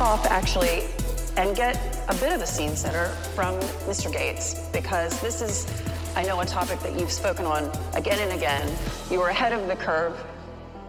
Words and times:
off 0.00 0.26
actually 0.26 0.84
and 1.36 1.54
get 1.56 1.76
a 2.08 2.14
bit 2.14 2.32
of 2.32 2.40
a 2.40 2.46
scene 2.46 2.76
setter 2.76 3.08
from 3.34 3.54
Mr. 3.86 4.12
Gates 4.12 4.68
because 4.72 5.20
this 5.20 5.40
is, 5.40 5.66
I 6.16 6.24
know, 6.24 6.40
a 6.40 6.46
topic 6.46 6.80
that 6.80 6.98
you've 6.98 7.12
spoken 7.12 7.46
on 7.46 7.70
again 7.94 8.18
and 8.20 8.32
again. 8.32 8.76
You 9.10 9.18
were 9.20 9.28
ahead 9.28 9.52
of 9.52 9.66
the 9.68 9.76
curve 9.76 10.16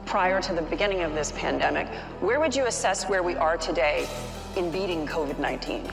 prior 0.06 0.42
to 0.42 0.54
the 0.54 0.62
beginning 0.64 1.02
of 1.02 1.14
this 1.14 1.32
pandemic. 1.32 1.88
Where 2.20 2.40
would 2.40 2.56
you 2.56 2.66
assess 2.66 3.08
where 3.08 3.22
we 3.22 3.36
are 3.36 3.58
today 3.58 4.08
in 4.56 4.72
beating 4.72 5.06
COVID 5.06 5.40
19? 5.40 5.90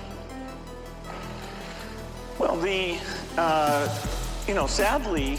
Well, 2.39 2.57
the, 2.57 2.99
uh, 3.37 3.89
you 4.47 4.55
know, 4.55 4.67
sadly, 4.67 5.39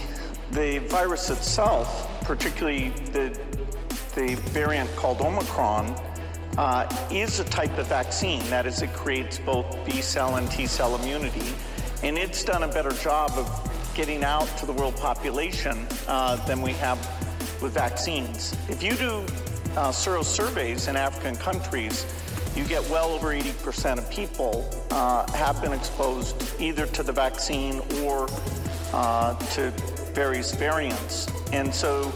the 0.52 0.80
virus 0.80 1.30
itself, 1.30 2.08
particularly 2.24 2.90
the, 3.12 3.40
the 4.16 4.36
variant 4.52 4.96
called 4.96 5.22
Omicron, 5.22 5.96
uh, 6.58 6.88
is 7.12 7.40
a 7.40 7.44
type 7.46 7.78
of 7.78 7.88
vaccine. 7.88 8.42
That 8.50 8.66
is, 8.66 8.82
it 8.82 8.94
creates 8.94 9.38
both 9.38 9.66
B 9.86 10.02
cell 10.02 10.36
and 10.36 10.50
T 10.50 10.66
cell 10.66 10.96
immunity. 10.96 11.54
And 12.04 12.18
it's 12.18 12.44
done 12.44 12.64
a 12.64 12.68
better 12.68 12.92
job 12.92 13.32
of 13.36 13.94
getting 13.96 14.24
out 14.24 14.48
to 14.58 14.66
the 14.66 14.74
world 14.74 14.96
population 14.98 15.88
uh, 16.08 16.36
than 16.46 16.62
we 16.62 16.72
have 16.74 17.00
with 17.62 17.74
vaccines. 17.74 18.56
If 18.70 18.84
you 18.84 18.94
do 18.94 19.26
uh, 19.76 19.92
sero 19.92 20.22
surveys 20.22 20.88
in 20.88 20.96
African 20.96 21.36
countries, 21.36 22.06
you 22.56 22.64
get 22.66 22.88
well 22.90 23.10
over 23.10 23.28
80% 23.28 24.00
of 24.00 24.10
people 24.10 24.70
uh, 24.92 25.32
have 25.34 25.62
been 25.62 25.74
exposed 25.74 26.36
either 26.60 26.88
to 26.88 27.04
the 27.04 27.12
vaccine 27.12 27.82
or 28.02 28.28
uh, 28.94 29.36
to 29.54 29.72
various 30.14 30.54
variants. 30.56 31.28
And 31.54 31.74
so, 31.74 32.12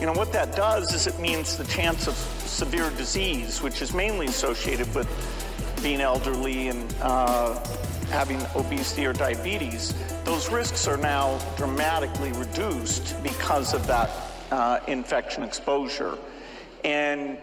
you 0.00 0.06
know, 0.06 0.12
what 0.12 0.32
that 0.32 0.56
does 0.56 0.92
is 0.92 1.06
it 1.06 1.18
means 1.20 1.56
the 1.56 1.64
chance 1.64 2.08
of 2.08 2.16
severe 2.54 2.90
disease, 2.90 3.60
which 3.60 3.82
is 3.82 3.92
mainly 3.92 4.26
associated 4.26 4.92
with 4.94 5.08
being 5.82 6.00
elderly 6.00 6.68
and 6.68 6.94
uh, 7.02 7.58
having 8.10 8.40
obesity 8.54 9.04
or 9.04 9.12
diabetes, 9.12 9.92
those 10.24 10.50
risks 10.50 10.86
are 10.86 10.96
now 10.96 11.36
dramatically 11.56 12.30
reduced 12.32 13.20
because 13.24 13.74
of 13.74 13.84
that 13.88 14.08
uh, 14.52 14.78
infection 14.86 15.42
exposure. 15.42 16.16
And 16.84 17.36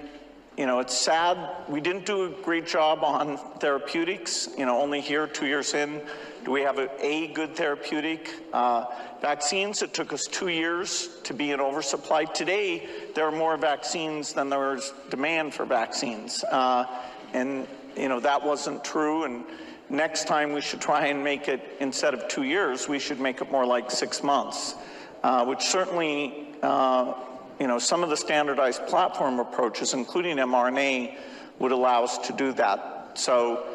you 0.57 0.65
know, 0.65 0.79
it's 0.79 0.97
sad. 0.97 1.37
We 1.69 1.79
didn't 1.79 2.05
do 2.05 2.25
a 2.25 2.29
great 2.29 2.67
job 2.67 3.03
on 3.03 3.37
therapeutics. 3.59 4.49
You 4.57 4.65
know, 4.65 4.81
only 4.81 4.99
here, 4.99 5.25
two 5.25 5.47
years 5.47 5.73
in, 5.73 6.01
do 6.43 6.51
we 6.51 6.61
have 6.61 6.77
a, 6.77 6.89
a 7.03 7.27
good 7.27 7.55
therapeutic? 7.55 8.29
Uh, 8.51 8.85
vaccines, 9.21 9.81
it 9.81 9.93
took 9.93 10.11
us 10.11 10.25
two 10.25 10.49
years 10.49 11.09
to 11.23 11.33
be 11.33 11.51
in 11.51 11.61
oversupply. 11.61 12.25
Today, 12.25 12.87
there 13.15 13.25
are 13.25 13.31
more 13.31 13.55
vaccines 13.55 14.33
than 14.33 14.49
there 14.49 14.75
is 14.75 14.93
demand 15.09 15.53
for 15.53 15.65
vaccines. 15.65 16.43
Uh, 16.43 16.85
and, 17.33 17.65
you 17.95 18.09
know, 18.09 18.19
that 18.19 18.43
wasn't 18.43 18.83
true. 18.83 19.23
And 19.23 19.45
next 19.89 20.27
time 20.27 20.51
we 20.51 20.59
should 20.59 20.81
try 20.81 21.07
and 21.07 21.23
make 21.23 21.47
it, 21.47 21.77
instead 21.79 22.13
of 22.13 22.27
two 22.27 22.43
years, 22.43 22.89
we 22.89 22.99
should 22.99 23.21
make 23.21 23.41
it 23.41 23.51
more 23.51 23.65
like 23.65 23.89
six 23.89 24.21
months, 24.21 24.75
uh, 25.23 25.45
which 25.45 25.61
certainly 25.61 26.49
uh, 26.61 27.13
you 27.61 27.67
know, 27.67 27.77
some 27.77 28.01
of 28.01 28.09
the 28.09 28.17
standardized 28.17 28.87
platform 28.87 29.37
approaches, 29.37 29.93
including 29.93 30.37
mRNA, 30.37 31.15
would 31.59 31.71
allow 31.71 32.03
us 32.03 32.17
to 32.17 32.33
do 32.33 32.51
that. 32.53 33.11
So, 33.13 33.67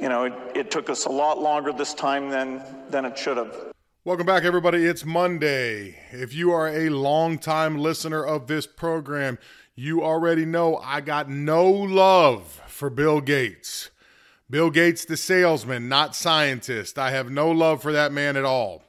you 0.00 0.08
know, 0.08 0.24
it, 0.24 0.32
it 0.56 0.70
took 0.72 0.90
us 0.90 1.04
a 1.04 1.10
lot 1.10 1.40
longer 1.40 1.72
this 1.72 1.94
time 1.94 2.28
than, 2.28 2.60
than 2.88 3.04
it 3.04 3.16
should 3.16 3.36
have. 3.36 3.54
Welcome 4.04 4.26
back, 4.26 4.42
everybody. 4.42 4.84
It's 4.84 5.04
Monday. 5.04 5.96
If 6.10 6.34
you 6.34 6.50
are 6.50 6.66
a 6.70 6.88
longtime 6.88 7.78
listener 7.78 8.26
of 8.26 8.48
this 8.48 8.66
program, 8.66 9.38
you 9.76 10.02
already 10.02 10.44
know 10.44 10.78
I 10.78 11.00
got 11.00 11.30
no 11.30 11.70
love 11.70 12.60
for 12.66 12.90
Bill 12.90 13.20
Gates. 13.20 13.90
Bill 14.50 14.70
Gates, 14.70 15.04
the 15.04 15.16
salesman, 15.16 15.88
not 15.88 16.16
scientist. 16.16 16.98
I 16.98 17.12
have 17.12 17.30
no 17.30 17.52
love 17.52 17.80
for 17.80 17.92
that 17.92 18.10
man 18.10 18.36
at 18.36 18.44
all. 18.44 18.82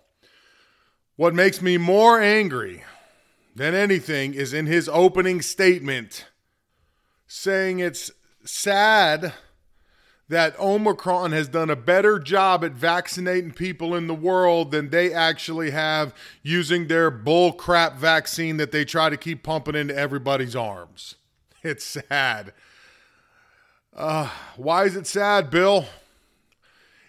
What 1.16 1.35
makes 1.35 1.62
me 1.62 1.78
more 1.78 2.19
angry 2.19 2.84
than 3.56 3.75
anything 3.75 4.34
is 4.34 4.53
in 4.53 4.66
his 4.66 4.89
opening 4.89 5.41
statement 5.41 6.25
saying 7.28 7.79
it's 7.79 8.12
sad 8.44 9.34
that 10.31 10.57
Omicron 10.59 11.34
has 11.34 11.50
done 11.50 11.69
a 11.69 11.75
better 11.75 12.17
job 12.17 12.63
at 12.63 12.72
vaccinating 12.72 13.51
people 13.51 13.94
in 13.94 14.07
the 14.07 14.16
world 14.16 14.72
than 14.72 14.90
they 14.90 15.13
actually 15.13 15.72
have 15.72 16.13
using 16.41 16.88
their 16.88 17.11
bullcrap 17.11 17.97
vaccine 17.97 18.56
that 18.57 18.72
they 18.72 18.85
try 18.85 19.09
to 19.09 19.17
keep 19.17 19.44
pumping 19.44 19.75
into 19.75 19.95
everybody's 19.95 20.56
arms. 20.56 21.16
It's 21.63 21.85
sad. 21.85 22.53
Uh, 23.95 24.29
why 24.56 24.85
is 24.85 24.95
it 24.95 25.06
sad, 25.06 25.51
Bill? 25.51 25.85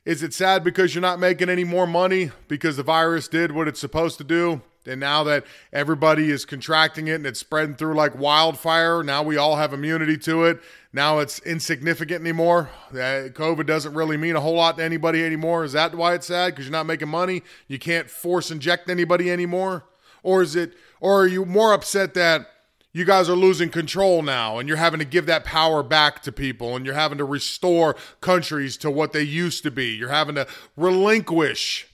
Is 0.04 0.22
it 0.22 0.34
sad 0.34 0.62
because 0.62 0.94
you're 0.94 1.00
not 1.00 1.20
making 1.20 1.48
any 1.48 1.64
more 1.64 1.86
money 1.86 2.32
because 2.48 2.76
the 2.76 2.82
virus 2.82 3.28
did 3.28 3.52
what 3.52 3.66
it's 3.66 3.80
supposed 3.80 4.18
to 4.18 4.24
do? 4.24 4.60
And 4.86 5.00
now 5.00 5.22
that 5.24 5.44
everybody 5.72 6.30
is 6.30 6.44
contracting 6.44 7.06
it 7.08 7.14
and 7.14 7.26
it's 7.26 7.40
spreading 7.40 7.76
through 7.76 7.94
like 7.94 8.18
wildfire, 8.18 9.02
now 9.02 9.22
we 9.22 9.36
all 9.36 9.56
have 9.56 9.72
immunity 9.72 10.18
to 10.18 10.44
it. 10.44 10.60
Now 10.92 11.20
it's 11.20 11.38
insignificant 11.40 12.20
anymore. 12.20 12.70
Uh, 12.90 13.30
COVID 13.30 13.66
doesn't 13.66 13.94
really 13.94 14.16
mean 14.16 14.36
a 14.36 14.40
whole 14.40 14.56
lot 14.56 14.76
to 14.78 14.84
anybody 14.84 15.24
anymore. 15.24 15.64
Is 15.64 15.72
that 15.72 15.94
why 15.94 16.14
it's 16.14 16.26
sad? 16.26 16.52
Because 16.52 16.66
you're 16.66 16.72
not 16.72 16.86
making 16.86 17.08
money? 17.08 17.42
You 17.68 17.78
can't 17.78 18.10
force 18.10 18.50
inject 18.50 18.90
anybody 18.90 19.30
anymore? 19.30 19.84
Or 20.22 20.42
is 20.42 20.56
it, 20.56 20.74
or 21.00 21.22
are 21.22 21.26
you 21.26 21.44
more 21.44 21.72
upset 21.72 22.14
that 22.14 22.46
you 22.92 23.04
guys 23.04 23.30
are 23.30 23.36
losing 23.36 23.70
control 23.70 24.22
now 24.22 24.58
and 24.58 24.68
you're 24.68 24.76
having 24.76 24.98
to 24.98 25.06
give 25.06 25.26
that 25.26 25.44
power 25.44 25.82
back 25.82 26.22
to 26.22 26.32
people 26.32 26.76
and 26.76 26.84
you're 26.84 26.94
having 26.94 27.18
to 27.18 27.24
restore 27.24 27.96
countries 28.20 28.76
to 28.78 28.90
what 28.90 29.12
they 29.12 29.22
used 29.22 29.62
to 29.62 29.70
be? 29.70 29.86
You're 29.86 30.10
having 30.10 30.34
to 30.34 30.46
relinquish 30.76 31.86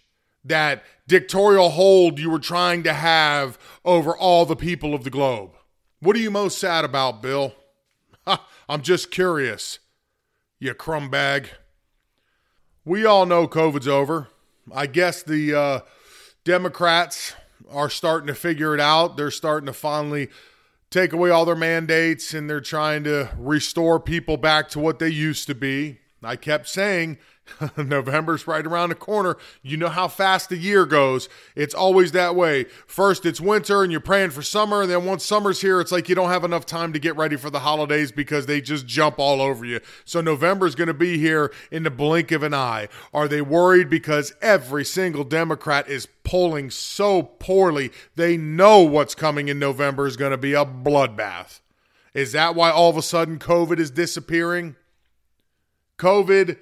that 0.48 0.84
dictatorial 1.06 1.70
hold 1.70 2.18
you 2.18 2.30
were 2.30 2.38
trying 2.38 2.82
to 2.82 2.92
have 2.92 3.58
over 3.84 4.16
all 4.16 4.44
the 4.44 4.56
people 4.56 4.94
of 4.94 5.04
the 5.04 5.10
globe. 5.10 5.50
What 6.00 6.16
are 6.16 6.20
you 6.20 6.30
most 6.30 6.58
sad 6.58 6.84
about, 6.84 7.22
Bill? 7.22 7.54
I'm 8.68 8.82
just 8.82 9.10
curious, 9.10 9.78
you 10.60 10.74
crumb 10.74 11.10
bag. 11.10 11.50
We 12.84 13.04
all 13.04 13.26
know 13.26 13.48
COVID's 13.48 13.88
over. 13.88 14.28
I 14.72 14.86
guess 14.86 15.22
the 15.22 15.54
uh, 15.54 15.80
Democrats 16.44 17.34
are 17.70 17.90
starting 17.90 18.26
to 18.28 18.34
figure 18.34 18.74
it 18.74 18.80
out. 18.80 19.16
They're 19.16 19.30
starting 19.30 19.66
to 19.66 19.72
finally 19.72 20.28
take 20.90 21.12
away 21.12 21.30
all 21.30 21.44
their 21.44 21.56
mandates 21.56 22.32
and 22.32 22.48
they're 22.48 22.60
trying 22.60 23.04
to 23.04 23.30
restore 23.38 24.00
people 24.00 24.36
back 24.36 24.68
to 24.70 24.78
what 24.78 24.98
they 24.98 25.08
used 25.08 25.46
to 25.48 25.54
be. 25.54 25.98
I 26.22 26.36
kept 26.36 26.68
saying 26.68 27.18
November's 27.76 28.46
right 28.46 28.66
around 28.66 28.90
the 28.90 28.94
corner. 28.94 29.36
You 29.62 29.76
know 29.76 29.88
how 29.88 30.08
fast 30.08 30.48
the 30.48 30.56
year 30.56 30.86
goes. 30.86 31.28
It's 31.54 31.74
always 31.74 32.12
that 32.12 32.34
way. 32.34 32.64
First, 32.86 33.26
it's 33.26 33.40
winter 33.40 33.82
and 33.82 33.92
you're 33.92 34.00
praying 34.00 34.30
for 34.30 34.42
summer. 34.42 34.82
And 34.82 34.90
then 34.90 35.04
once 35.04 35.24
summer's 35.24 35.60
here, 35.60 35.80
it's 35.80 35.92
like 35.92 36.08
you 36.08 36.14
don't 36.14 36.30
have 36.30 36.44
enough 36.44 36.66
time 36.66 36.92
to 36.92 36.98
get 36.98 37.16
ready 37.16 37.36
for 37.36 37.50
the 37.50 37.60
holidays 37.60 38.12
because 38.12 38.46
they 38.46 38.60
just 38.60 38.86
jump 38.86 39.18
all 39.18 39.40
over 39.40 39.64
you. 39.64 39.80
So 40.04 40.20
November's 40.20 40.74
going 40.74 40.88
to 40.88 40.94
be 40.94 41.18
here 41.18 41.52
in 41.70 41.82
the 41.82 41.90
blink 41.90 42.32
of 42.32 42.42
an 42.42 42.54
eye. 42.54 42.88
Are 43.12 43.28
they 43.28 43.42
worried 43.42 43.90
because 43.90 44.32
every 44.40 44.84
single 44.84 45.24
Democrat 45.24 45.88
is 45.88 46.06
polling 46.24 46.70
so 46.70 47.22
poorly? 47.22 47.90
They 48.16 48.36
know 48.36 48.82
what's 48.82 49.14
coming 49.14 49.48
in 49.48 49.58
November 49.58 50.06
is 50.06 50.16
going 50.16 50.32
to 50.32 50.38
be 50.38 50.54
a 50.54 50.64
bloodbath. 50.64 51.60
Is 52.14 52.32
that 52.32 52.54
why 52.54 52.70
all 52.70 52.90
of 52.90 52.96
a 52.96 53.02
sudden 53.02 53.38
COVID 53.38 53.78
is 53.78 53.90
disappearing? 53.90 54.76
COVID 55.98 56.58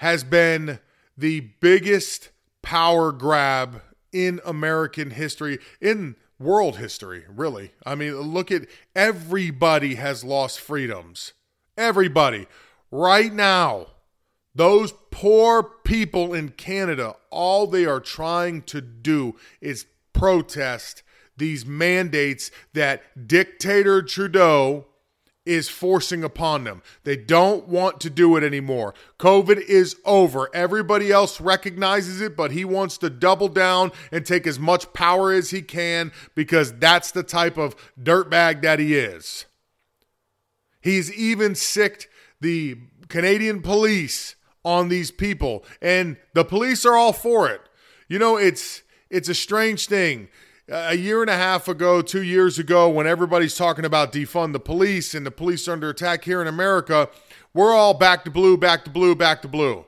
has 0.00 0.24
been 0.24 0.78
the 1.16 1.40
biggest 1.60 2.30
power 2.62 3.12
grab 3.12 3.82
in 4.12 4.40
American 4.46 5.10
history, 5.10 5.58
in 5.78 6.16
world 6.38 6.78
history, 6.78 7.24
really. 7.28 7.72
I 7.84 7.96
mean, 7.96 8.18
look 8.18 8.50
at 8.50 8.66
everybody 8.96 9.96
has 9.96 10.24
lost 10.24 10.58
freedoms. 10.58 11.34
Everybody. 11.76 12.46
Right 12.90 13.30
now, 13.30 13.88
those 14.54 14.94
poor 15.10 15.62
people 15.62 16.32
in 16.32 16.48
Canada, 16.50 17.16
all 17.28 17.66
they 17.66 17.84
are 17.84 18.00
trying 18.00 18.62
to 18.62 18.80
do 18.80 19.36
is 19.60 19.84
protest 20.14 21.02
these 21.36 21.66
mandates 21.66 22.50
that 22.72 23.28
dictator 23.28 24.00
Trudeau 24.00 24.86
is 25.46 25.68
forcing 25.68 26.22
upon 26.22 26.64
them. 26.64 26.82
They 27.04 27.16
don't 27.16 27.66
want 27.66 28.00
to 28.00 28.10
do 28.10 28.36
it 28.36 28.44
anymore. 28.44 28.94
COVID 29.18 29.60
is 29.60 29.96
over. 30.04 30.48
Everybody 30.54 31.10
else 31.10 31.40
recognizes 31.40 32.20
it, 32.20 32.36
but 32.36 32.50
he 32.50 32.64
wants 32.64 32.98
to 32.98 33.10
double 33.10 33.48
down 33.48 33.90
and 34.12 34.24
take 34.24 34.46
as 34.46 34.58
much 34.58 34.92
power 34.92 35.32
as 35.32 35.50
he 35.50 35.62
can 35.62 36.12
because 36.34 36.74
that's 36.74 37.10
the 37.10 37.22
type 37.22 37.56
of 37.56 37.74
dirtbag 38.00 38.62
that 38.62 38.78
he 38.78 38.94
is. 38.94 39.46
He's 40.80 41.12
even 41.12 41.54
sicked 41.54 42.08
the 42.40 42.76
Canadian 43.08 43.62
police 43.62 44.36
on 44.64 44.88
these 44.88 45.10
people, 45.10 45.64
and 45.80 46.16
the 46.34 46.44
police 46.44 46.84
are 46.84 46.96
all 46.96 47.12
for 47.12 47.48
it. 47.48 47.60
You 48.08 48.18
know, 48.18 48.36
it's 48.36 48.82
it's 49.08 49.28
a 49.28 49.34
strange 49.34 49.86
thing 49.86 50.28
a 50.70 50.96
year 50.96 51.20
and 51.20 51.30
a 51.30 51.36
half 51.36 51.68
ago, 51.68 52.00
two 52.00 52.22
years 52.22 52.58
ago, 52.58 52.88
when 52.88 53.06
everybody's 53.06 53.56
talking 53.56 53.84
about 53.84 54.12
defund 54.12 54.52
the 54.52 54.60
police 54.60 55.14
and 55.14 55.26
the 55.26 55.30
police 55.30 55.66
are 55.66 55.72
under 55.72 55.90
attack 55.90 56.24
here 56.24 56.40
in 56.40 56.46
America, 56.46 57.08
we're 57.52 57.74
all 57.74 57.94
back 57.94 58.24
to 58.24 58.30
blue, 58.30 58.56
back 58.56 58.84
to 58.84 58.90
blue, 58.90 59.14
back 59.14 59.42
to 59.42 59.48
blue. 59.48 59.84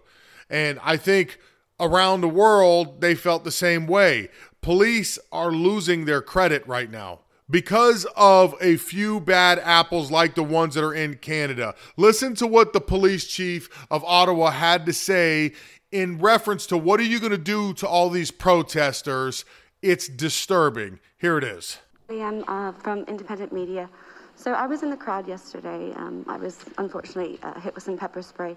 And 0.50 0.80
I 0.82 0.96
think 0.96 1.38
around 1.78 2.20
the 2.20 2.28
world, 2.28 3.00
they 3.00 3.14
felt 3.14 3.44
the 3.44 3.52
same 3.52 3.86
way. 3.86 4.28
Police 4.60 5.18
are 5.30 5.52
losing 5.52 6.04
their 6.04 6.20
credit 6.20 6.66
right 6.66 6.90
now 6.90 7.20
because 7.48 8.06
of 8.16 8.54
a 8.60 8.76
few 8.76 9.20
bad 9.20 9.60
apples 9.60 10.10
like 10.10 10.34
the 10.34 10.42
ones 10.42 10.74
that 10.74 10.84
are 10.84 10.94
in 10.94 11.14
Canada. 11.14 11.74
Listen 11.96 12.34
to 12.36 12.46
what 12.46 12.72
the 12.72 12.80
police 12.80 13.26
chief 13.26 13.68
of 13.90 14.04
Ottawa 14.04 14.50
had 14.50 14.86
to 14.86 14.92
say 14.92 15.52
in 15.92 16.18
reference 16.18 16.66
to 16.66 16.76
what 16.76 16.98
are 16.98 17.04
you 17.04 17.20
going 17.20 17.32
to 17.32 17.38
do 17.38 17.72
to 17.74 17.86
all 17.86 18.10
these 18.10 18.30
protesters 18.30 19.44
it's 19.82 20.06
disturbing. 20.06 21.00
Here 21.18 21.36
it 21.36 21.44
is. 21.44 21.78
I 22.08 22.14
am 22.14 22.44
uh, 22.46 22.72
from 22.72 23.00
independent 23.04 23.52
media. 23.52 23.90
So 24.36 24.52
I 24.52 24.66
was 24.66 24.82
in 24.82 24.90
the 24.90 24.96
crowd 24.96 25.28
yesterday. 25.28 25.92
Um, 25.96 26.24
I 26.28 26.36
was 26.36 26.64
unfortunately 26.78 27.38
uh, 27.42 27.60
hit 27.60 27.74
with 27.74 27.84
some 27.84 27.98
pepper 27.98 28.22
spray. 28.22 28.56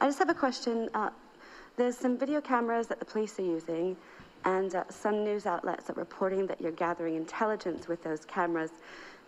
I 0.00 0.06
just 0.06 0.18
have 0.18 0.30
a 0.30 0.34
question. 0.34 0.88
Uh, 0.94 1.10
there's 1.76 1.96
some 1.96 2.16
video 2.16 2.40
cameras 2.40 2.86
that 2.86 2.98
the 2.98 3.04
police 3.04 3.38
are 3.38 3.44
using, 3.44 3.96
and 4.44 4.74
uh, 4.74 4.84
some 4.88 5.24
news 5.24 5.44
outlets 5.44 5.90
are 5.90 5.94
reporting 5.94 6.46
that 6.46 6.60
you're 6.60 6.72
gathering 6.72 7.16
intelligence 7.16 7.88
with 7.88 8.02
those 8.02 8.24
cameras. 8.24 8.70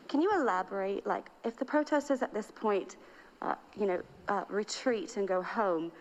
Can 0.09 0.23
you 0.23 0.31
elaborate? 0.35 1.07
Like, 1.07 1.29
if 1.45 1.57
the 1.57 1.65
protesters 1.65 2.23
at 2.23 2.33
this 2.33 2.51
point, 2.55 2.97
uh, 3.43 3.55
you 3.79 3.87
know, 3.87 4.01
uh, 4.29 4.45
retreat 4.49 5.17
and 5.17 5.27
go 5.27 5.43
home, 5.43 5.93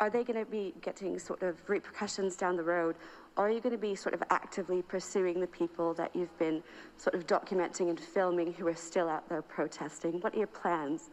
are 0.00 0.08
they 0.08 0.24
going 0.24 0.42
to 0.42 0.50
be 0.50 0.74
getting 0.80 1.18
sort 1.18 1.42
of 1.42 1.56
repercussions 1.68 2.34
down 2.34 2.56
the 2.56 2.62
road? 2.62 2.96
Or 3.36 3.46
are 3.46 3.50
you 3.50 3.60
going 3.60 3.74
to 3.74 3.78
be 3.78 3.94
sort 3.94 4.14
of 4.14 4.22
actively 4.30 4.82
pursuing 4.82 5.40
the 5.40 5.46
people 5.46 5.94
that 5.94 6.14
you've 6.14 6.36
been 6.38 6.62
sort 6.96 7.14
of 7.14 7.26
documenting 7.26 7.88
and 7.88 7.98
filming 7.98 8.52
who 8.52 8.66
are 8.66 8.74
still 8.74 9.08
out 9.08 9.28
there 9.28 9.42
protesting? 9.42 10.20
What 10.20 10.34
are 10.34 10.38
your 10.38 10.46
plans 10.46 11.10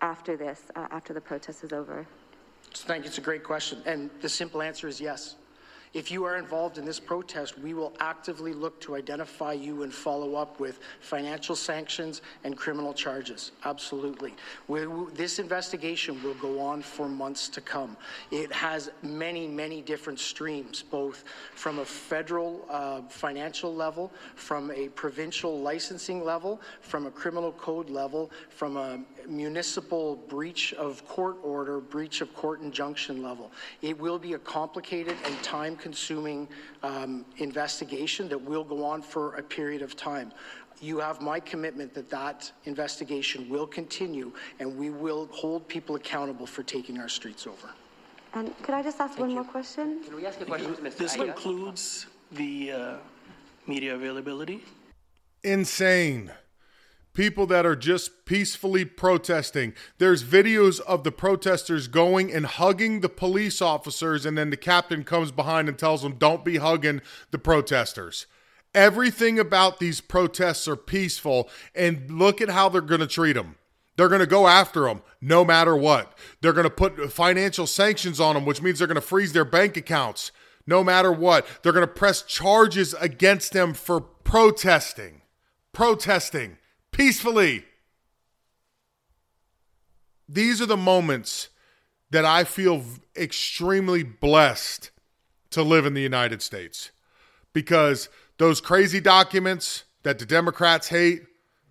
after 0.00 0.36
this, 0.36 0.62
uh, 0.76 0.88
after 0.90 1.12
the 1.12 1.20
protest 1.20 1.64
is 1.64 1.72
over? 1.72 2.06
Thank 2.74 3.04
you. 3.04 3.08
It's 3.08 3.18
a 3.18 3.22
great 3.22 3.44
question. 3.44 3.82
And 3.86 4.10
the 4.20 4.28
simple 4.28 4.62
answer 4.62 4.88
is 4.88 5.00
yes. 5.00 5.36
If 5.92 6.12
you 6.12 6.24
are 6.24 6.36
involved 6.36 6.78
in 6.78 6.84
this 6.84 7.00
protest, 7.00 7.58
we 7.58 7.74
will 7.74 7.92
actively 7.98 8.52
look 8.52 8.80
to 8.82 8.94
identify 8.94 9.54
you 9.54 9.82
and 9.82 9.92
follow 9.92 10.36
up 10.36 10.60
with 10.60 10.78
financial 11.00 11.56
sanctions 11.56 12.22
and 12.44 12.56
criminal 12.56 12.94
charges. 12.94 13.50
Absolutely. 13.64 14.34
We, 14.68 14.86
this 15.14 15.40
investigation 15.40 16.22
will 16.22 16.34
go 16.34 16.60
on 16.60 16.80
for 16.82 17.08
months 17.08 17.48
to 17.48 17.60
come. 17.60 17.96
It 18.30 18.52
has 18.52 18.92
many, 19.02 19.48
many 19.48 19.82
different 19.82 20.20
streams, 20.20 20.80
both 20.80 21.24
from 21.56 21.80
a 21.80 21.84
federal 21.84 22.64
uh, 22.70 23.02
financial 23.08 23.74
level, 23.74 24.12
from 24.36 24.70
a 24.70 24.90
provincial 24.90 25.58
licensing 25.60 26.24
level, 26.24 26.60
from 26.82 27.06
a 27.06 27.10
criminal 27.10 27.50
code 27.50 27.90
level, 27.90 28.30
from 28.48 28.76
a 28.76 29.00
municipal 29.26 30.16
breach 30.28 30.72
of 30.74 31.04
court 31.08 31.38
order, 31.42 31.80
breach 31.80 32.20
of 32.20 32.32
court 32.34 32.60
injunction 32.60 33.24
level. 33.24 33.50
It 33.82 33.98
will 33.98 34.20
be 34.20 34.34
a 34.34 34.38
complicated 34.38 35.16
and 35.24 35.42
time 35.42 35.76
consuming 35.80 36.48
um, 36.82 37.24
investigation 37.38 38.28
that 38.28 38.40
will 38.40 38.64
go 38.64 38.84
on 38.84 39.02
for 39.02 39.34
a 39.36 39.42
period 39.42 39.82
of 39.82 39.96
time. 39.96 40.32
You 40.80 40.98
have 40.98 41.20
my 41.20 41.40
commitment 41.40 41.92
that 41.94 42.08
that 42.10 42.50
investigation 42.64 43.48
will 43.48 43.66
continue 43.66 44.32
and 44.60 44.76
we 44.78 44.90
will 44.90 45.28
hold 45.32 45.66
people 45.68 45.96
accountable 45.96 46.46
for 46.46 46.62
taking 46.62 46.98
our 46.98 47.08
streets 47.08 47.46
over. 47.46 47.68
And 48.32 48.56
could 48.62 48.74
I 48.74 48.82
just 48.82 49.00
ask 49.00 49.10
Thank 49.10 49.20
one 49.20 49.30
you. 49.30 49.36
more 49.36 49.44
question? 49.44 50.02
Can 50.04 50.16
we 50.16 50.24
ask 50.24 50.40
a 50.40 50.44
question 50.44 50.74
to 50.76 50.82
Mr. 50.82 50.96
This 50.96 51.16
includes 51.16 52.06
the 52.32 52.72
uh, 52.72 52.96
media 53.66 53.94
availability? 53.94 54.62
Insane 55.42 56.30
people 57.12 57.46
that 57.46 57.66
are 57.66 57.76
just 57.76 58.24
peacefully 58.24 58.84
protesting. 58.84 59.74
There's 59.98 60.24
videos 60.24 60.80
of 60.80 61.04
the 61.04 61.12
protesters 61.12 61.88
going 61.88 62.32
and 62.32 62.46
hugging 62.46 63.00
the 63.00 63.08
police 63.08 63.60
officers, 63.60 64.24
and 64.24 64.38
then 64.38 64.50
the 64.50 64.56
captain 64.56 65.04
comes 65.04 65.32
behind 65.32 65.68
and 65.68 65.78
tells 65.78 66.02
them, 66.02 66.16
Don't 66.18 66.44
be 66.44 66.58
hugging 66.58 67.00
the 67.30 67.38
protesters. 67.38 68.26
Everything 68.74 69.38
about 69.38 69.80
these 69.80 70.00
protests 70.00 70.68
are 70.68 70.76
peaceful, 70.76 71.48
and 71.74 72.10
look 72.10 72.40
at 72.40 72.50
how 72.50 72.68
they're 72.68 72.80
going 72.80 73.00
to 73.00 73.06
treat 73.06 73.32
them. 73.32 73.56
They're 73.96 74.08
going 74.08 74.20
to 74.20 74.26
go 74.26 74.46
after 74.46 74.82
them 74.82 75.02
no 75.20 75.44
matter 75.44 75.76
what. 75.76 76.16
They're 76.40 76.52
going 76.52 76.64
to 76.64 76.70
put 76.70 77.12
financial 77.12 77.66
sanctions 77.66 78.20
on 78.20 78.34
them, 78.34 78.46
which 78.46 78.62
means 78.62 78.78
they're 78.78 78.86
going 78.86 78.94
to 78.94 79.00
freeze 79.00 79.32
their 79.32 79.44
bank 79.44 79.76
accounts 79.76 80.32
no 80.66 80.84
matter 80.84 81.12
what. 81.12 81.46
They're 81.62 81.72
going 81.72 81.86
to 81.86 81.92
press 81.92 82.22
charges 82.22 82.94
against 82.94 83.52
them 83.52 83.74
for 83.74 84.00
protesting. 84.00 85.22
Protesting 85.72 86.56
peacefully. 87.00 87.64
These 90.28 90.60
are 90.60 90.66
the 90.66 90.76
moments 90.76 91.48
that 92.10 92.26
I 92.26 92.44
feel 92.44 92.84
extremely 93.16 94.02
blessed 94.02 94.90
to 95.48 95.62
live 95.62 95.86
in 95.86 95.94
the 95.94 96.02
United 96.02 96.42
States 96.42 96.90
because 97.54 98.10
those 98.36 98.60
crazy 98.60 99.00
documents 99.00 99.84
that 100.02 100.18
the 100.18 100.26
Democrats 100.26 100.88
hate, 100.88 101.22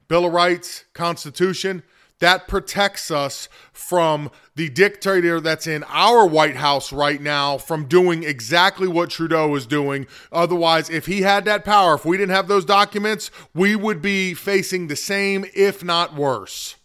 Bill 0.08 0.26
of 0.26 0.34
Rights, 0.34 0.86
Constitution, 0.94 1.84
that 2.20 2.48
protects 2.48 3.10
us 3.12 3.50
from 3.72 4.30
the 4.56 4.70
dictator 4.70 5.40
that's 5.40 5.68
in 5.68 5.84
our 5.88 6.26
White 6.26 6.58
House 6.58 6.92
right 6.92 7.22
now 7.22 7.58
from 7.58 7.86
doing 7.86 8.24
exactly 8.24 8.88
what 8.88 9.10
Trudeau 9.10 9.56
is 9.56 9.66
doing. 9.66 10.06
Otherwise, 10.32 10.90
if 10.90 11.06
he 11.06 11.22
had 11.22 11.46
that 11.46 11.64
power, 11.64 11.96
if 11.96 12.06
we 12.06 12.18
didn't 12.18 12.36
have 12.36 12.48
those 12.48 12.66
documents, 12.66 13.32
we 13.54 13.76
would 13.76 14.02
be 14.02 14.34
facing 14.34 14.88
the 14.88 14.96
same, 14.96 15.46
if 15.54 15.84
not 15.84 16.14
worse. 16.14 16.76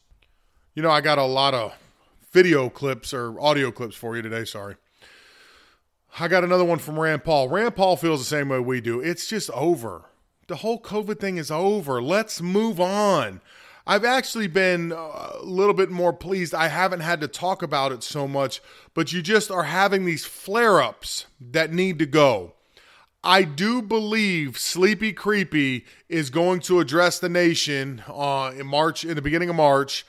You 0.74 0.82
know, 0.82 0.90
I 0.90 1.00
got 1.00 1.18
a 1.18 1.24
lot 1.24 1.54
of 1.54 1.74
video 2.32 2.68
clips 2.68 3.12
or 3.12 3.40
audio 3.40 3.70
clips 3.70 3.96
for 3.96 4.16
you 4.16 4.22
today. 4.22 4.44
Sorry. 4.44 4.76
I 6.18 6.28
got 6.28 6.44
another 6.44 6.64
one 6.64 6.78
from 6.78 6.98
Rand 6.98 7.24
Paul. 7.24 7.48
Rand 7.48 7.74
Paul 7.74 7.96
feels 7.96 8.20
the 8.20 8.24
same 8.24 8.48
way 8.48 8.60
we 8.60 8.80
do. 8.80 9.00
It's 9.00 9.26
just 9.26 9.50
over. 9.50 10.04
The 10.46 10.56
whole 10.56 10.80
COVID 10.80 11.18
thing 11.18 11.38
is 11.38 11.50
over. 11.50 12.00
Let's 12.00 12.40
move 12.40 12.80
on. 12.80 13.40
I've 13.86 14.04
actually 14.04 14.46
been 14.46 14.92
a 14.92 15.42
little 15.42 15.74
bit 15.74 15.90
more 15.90 16.12
pleased. 16.12 16.54
I 16.54 16.68
haven't 16.68 17.00
had 17.00 17.20
to 17.20 17.28
talk 17.28 17.62
about 17.62 17.92
it 17.92 18.02
so 18.02 18.26
much, 18.26 18.62
but 18.94 19.12
you 19.12 19.20
just 19.20 19.50
are 19.50 19.64
having 19.64 20.04
these 20.04 20.24
flare 20.24 20.80
ups 20.80 21.26
that 21.38 21.72
need 21.72 21.98
to 21.98 22.06
go. 22.06 22.54
I 23.22 23.42
do 23.42 23.82
believe 23.82 24.58
Sleepy 24.58 25.12
Creepy 25.12 25.84
is 26.08 26.30
going 26.30 26.60
to 26.60 26.80
address 26.80 27.18
the 27.18 27.28
nation 27.28 28.02
uh, 28.06 28.52
in 28.56 28.66
March, 28.66 29.04
in 29.04 29.16
the 29.16 29.22
beginning 29.22 29.50
of 29.50 29.56
March, 29.56 30.06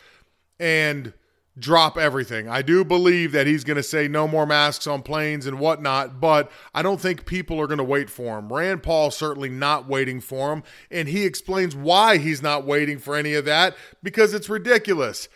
and 0.59 1.13
drop 1.57 1.97
everything. 1.97 2.49
I 2.49 2.61
do 2.61 2.83
believe 2.83 3.31
that 3.31 3.47
he's 3.47 3.63
going 3.63 3.77
to 3.77 3.83
say 3.83 4.07
no 4.07 4.27
more 4.27 4.45
masks 4.45 4.87
on 4.87 5.01
planes 5.01 5.45
and 5.45 5.59
whatnot, 5.59 6.19
but 6.19 6.51
I 6.73 6.81
don't 6.81 6.99
think 6.99 7.25
people 7.25 7.59
are 7.61 7.67
going 7.67 7.77
to 7.77 7.83
wait 7.83 8.09
for 8.09 8.37
him. 8.37 8.51
Rand 8.51 8.83
Paul 8.83 9.11
certainly 9.11 9.49
not 9.49 9.87
waiting 9.87 10.19
for 10.19 10.51
him, 10.51 10.63
and 10.91 11.07
he 11.07 11.25
explains 11.25 11.75
why 11.75 12.17
he's 12.17 12.41
not 12.41 12.65
waiting 12.65 12.99
for 12.99 13.15
any 13.15 13.33
of 13.33 13.45
that 13.45 13.75
because 14.03 14.33
it's 14.33 14.49
ridiculous. 14.49 15.29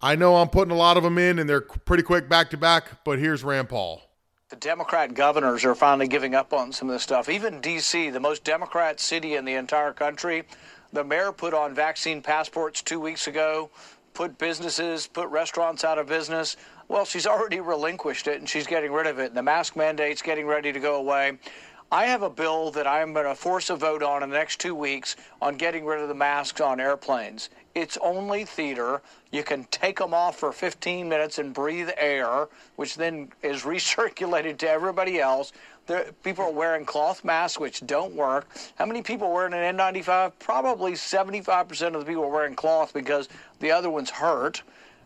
I 0.00 0.14
know 0.14 0.36
I'm 0.36 0.48
putting 0.48 0.72
a 0.72 0.76
lot 0.76 0.96
of 0.96 1.02
them 1.02 1.18
in, 1.18 1.38
and 1.38 1.48
they're 1.48 1.62
pretty 1.62 2.02
quick 2.02 2.28
back 2.28 2.50
to 2.50 2.56
back, 2.56 3.04
but 3.04 3.18
here's 3.18 3.44
Rand 3.44 3.68
Paul. 3.68 4.02
The 4.48 4.56
Democrat 4.56 5.14
governors 5.14 5.64
are 5.64 5.74
finally 5.74 6.06
giving 6.06 6.34
up 6.34 6.52
on 6.52 6.72
some 6.72 6.88
of 6.88 6.94
this 6.94 7.02
stuff. 7.02 7.28
Even 7.28 7.60
D.C., 7.60 8.10
the 8.10 8.20
most 8.20 8.44
Democrat 8.44 9.00
city 9.00 9.34
in 9.34 9.44
the 9.44 9.54
entire 9.54 9.92
country, 9.92 10.44
the 10.92 11.02
mayor 11.02 11.32
put 11.32 11.52
on 11.52 11.74
vaccine 11.74 12.22
passports 12.22 12.80
two 12.80 13.00
weeks 13.00 13.26
ago 13.26 13.70
put 14.16 14.38
businesses, 14.38 15.06
put 15.06 15.28
restaurants 15.28 15.84
out 15.84 15.98
of 15.98 16.06
business. 16.06 16.56
Well, 16.88 17.04
she's 17.04 17.26
already 17.26 17.60
relinquished 17.60 18.26
it 18.26 18.38
and 18.38 18.48
she's 18.48 18.66
getting 18.66 18.90
rid 18.90 19.06
of 19.06 19.18
it. 19.18 19.26
And 19.26 19.36
The 19.36 19.42
mask 19.42 19.76
mandate's 19.76 20.22
getting 20.22 20.46
ready 20.46 20.72
to 20.72 20.80
go 20.80 20.96
away. 20.96 21.38
I 21.92 22.06
have 22.06 22.22
a 22.22 22.30
bill 22.30 22.70
that 22.72 22.86
I'm 22.86 23.12
going 23.12 23.26
to 23.26 23.34
force 23.34 23.68
a 23.68 23.76
vote 23.76 24.02
on 24.02 24.22
in 24.22 24.30
the 24.30 24.36
next 24.36 24.58
two 24.58 24.74
weeks 24.74 25.16
on 25.40 25.56
getting 25.56 25.84
rid 25.84 26.00
of 26.00 26.08
the 26.08 26.14
masks 26.14 26.62
on 26.62 26.80
airplanes. 26.80 27.50
It's 27.74 27.98
only 27.98 28.46
theater. 28.46 29.02
You 29.30 29.44
can 29.44 29.64
take 29.64 29.98
them 29.98 30.14
off 30.14 30.36
for 30.38 30.50
15 30.50 31.08
minutes 31.08 31.38
and 31.38 31.52
breathe 31.52 31.90
air, 31.98 32.48
which 32.76 32.96
then 32.96 33.28
is 33.42 33.62
recirculated 33.64 34.56
to 34.58 34.68
everybody 34.68 35.20
else. 35.20 35.52
There, 35.86 36.06
people 36.24 36.44
are 36.44 36.52
wearing 36.52 36.84
cloth 36.84 37.24
masks, 37.24 37.60
which 37.60 37.86
don't 37.86 38.14
work. 38.14 38.48
How 38.76 38.86
many 38.86 39.02
people 39.02 39.32
wearing 39.32 39.52
an 39.54 39.76
N95? 39.76 40.32
Probably 40.38 40.92
75% 40.92 41.94
of 41.94 42.00
the 42.00 42.04
people 42.04 42.24
are 42.24 42.30
wearing 42.30 42.56
cloth 42.56 42.92
because 42.92 43.28
the 43.60 43.70
other 43.70 43.88
one's 43.88 44.10
hurt. 44.10 44.62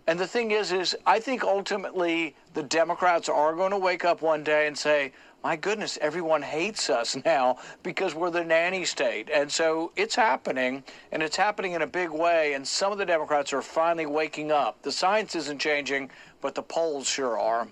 And 0.06 0.18
the 0.18 0.26
thing 0.26 0.50
is, 0.50 0.72
is 0.72 0.96
I 1.06 1.20
think 1.20 1.44
ultimately 1.44 2.34
the 2.54 2.62
Democrats 2.62 3.28
are 3.28 3.54
going 3.54 3.70
to 3.72 3.78
wake 3.78 4.04
up 4.04 4.22
one 4.22 4.42
day 4.42 4.66
and 4.66 4.76
say, 4.76 5.12
my 5.42 5.56
goodness, 5.56 5.98
everyone 6.00 6.42
hates 6.42 6.90
us 6.90 7.16
now 7.24 7.58
because 7.82 8.14
we're 8.14 8.30
the 8.30 8.44
nanny 8.44 8.84
state. 8.84 9.28
And 9.32 9.50
so 9.50 9.92
it's 9.96 10.14
happening, 10.14 10.82
and 11.12 11.22
it's 11.22 11.36
happening 11.36 11.72
in 11.72 11.82
a 11.82 11.86
big 11.86 12.10
way. 12.10 12.54
And 12.54 12.66
some 12.66 12.92
of 12.92 12.98
the 12.98 13.06
Democrats 13.06 13.52
are 13.52 13.62
finally 13.62 14.06
waking 14.06 14.50
up. 14.50 14.82
The 14.82 14.92
science 14.92 15.34
isn't 15.34 15.60
changing, 15.60 16.10
but 16.40 16.54
the 16.54 16.62
polls 16.62 17.06
sure 17.06 17.38
are. 17.38 17.68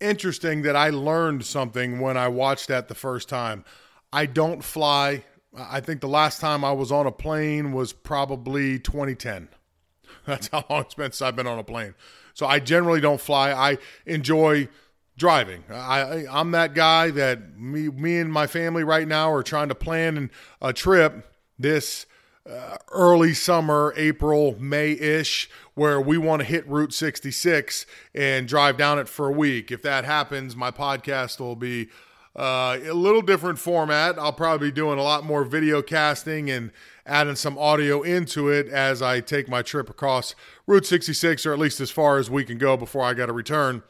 Interesting 0.00 0.62
that 0.62 0.76
I 0.76 0.90
learned 0.90 1.44
something 1.44 2.00
when 2.00 2.16
I 2.16 2.28
watched 2.28 2.68
that 2.68 2.88
the 2.88 2.94
first 2.94 3.28
time. 3.28 3.64
I 4.12 4.26
don't 4.26 4.62
fly. 4.62 5.24
I 5.56 5.80
think 5.80 6.00
the 6.00 6.08
last 6.08 6.40
time 6.40 6.64
I 6.64 6.72
was 6.72 6.92
on 6.92 7.06
a 7.06 7.12
plane 7.12 7.72
was 7.72 7.92
probably 7.92 8.78
2010. 8.78 9.48
That's 10.26 10.48
how 10.48 10.64
long 10.68 10.82
it's 10.82 10.94
been 10.94 11.12
since 11.12 11.22
I've 11.22 11.36
been 11.36 11.46
on 11.46 11.58
a 11.58 11.64
plane. 11.64 11.94
So 12.32 12.46
I 12.46 12.58
generally 12.58 13.00
don't 13.00 13.20
fly. 13.20 13.52
I 13.52 13.78
enjoy 14.06 14.68
driving. 15.16 15.64
I, 15.70 16.24
I'm 16.30 16.50
that 16.52 16.74
guy 16.74 17.10
that 17.10 17.56
me, 17.56 17.88
me 17.88 18.18
and 18.18 18.32
my 18.32 18.46
family 18.46 18.84
right 18.84 19.06
now 19.06 19.32
are 19.32 19.42
trying 19.42 19.68
to 19.68 19.74
plan 19.74 20.30
a 20.60 20.72
trip 20.72 21.32
this 21.58 22.06
uh, 22.48 22.76
early 22.92 23.32
summer, 23.32 23.94
April, 23.96 24.56
May 24.60 24.92
ish, 24.92 25.48
where 25.74 26.00
we 26.00 26.18
want 26.18 26.40
to 26.40 26.46
hit 26.46 26.68
Route 26.68 26.92
66 26.92 27.86
and 28.14 28.46
drive 28.46 28.76
down 28.76 28.98
it 28.98 29.08
for 29.08 29.28
a 29.28 29.32
week. 29.32 29.70
If 29.70 29.82
that 29.82 30.04
happens, 30.04 30.54
my 30.54 30.70
podcast 30.70 31.40
will 31.40 31.56
be 31.56 31.88
uh, 32.36 32.78
a 32.84 32.92
little 32.92 33.22
different 33.22 33.58
format. 33.58 34.18
I'll 34.18 34.32
probably 34.32 34.68
be 34.68 34.74
doing 34.74 34.98
a 34.98 35.02
lot 35.02 35.24
more 35.24 35.44
video 35.44 35.80
casting 35.82 36.50
and 36.50 36.70
adding 37.06 37.36
some 37.36 37.56
audio 37.56 38.02
into 38.02 38.48
it 38.48 38.68
as 38.68 39.00
I 39.00 39.20
take 39.20 39.48
my 39.48 39.62
trip 39.62 39.88
across 39.88 40.34
Route 40.66 40.86
66, 40.86 41.46
or 41.46 41.52
at 41.52 41.58
least 41.58 41.80
as 41.80 41.90
far 41.90 42.18
as 42.18 42.30
we 42.30 42.44
can 42.44 42.58
go 42.58 42.76
before 42.76 43.02
I 43.02 43.14
got 43.14 43.26
to 43.26 43.32
return 43.32 43.82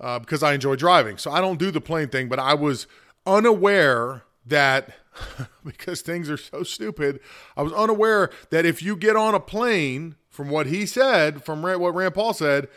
uh, 0.00 0.18
because 0.18 0.42
I 0.42 0.54
enjoy 0.54 0.76
driving. 0.76 1.18
So 1.18 1.30
I 1.30 1.40
don't 1.40 1.58
do 1.58 1.70
the 1.70 1.80
plane 1.80 2.08
thing, 2.08 2.28
but 2.28 2.38
I 2.38 2.54
was 2.54 2.86
unaware 3.26 4.22
that 4.48 4.90
because 5.64 6.00
things 6.00 6.30
are 6.30 6.36
so 6.36 6.62
stupid, 6.62 7.20
I 7.56 7.62
was 7.62 7.72
unaware 7.72 8.30
that 8.50 8.66
if 8.66 8.82
you 8.82 8.96
get 8.96 9.16
on 9.16 9.34
a 9.34 9.40
plane, 9.40 10.16
from 10.30 10.50
what 10.50 10.68
he 10.68 10.86
said, 10.86 11.44
from 11.44 11.62
what 11.62 11.94
Rand 11.94 12.14
Paul 12.14 12.32
said, 12.32 12.68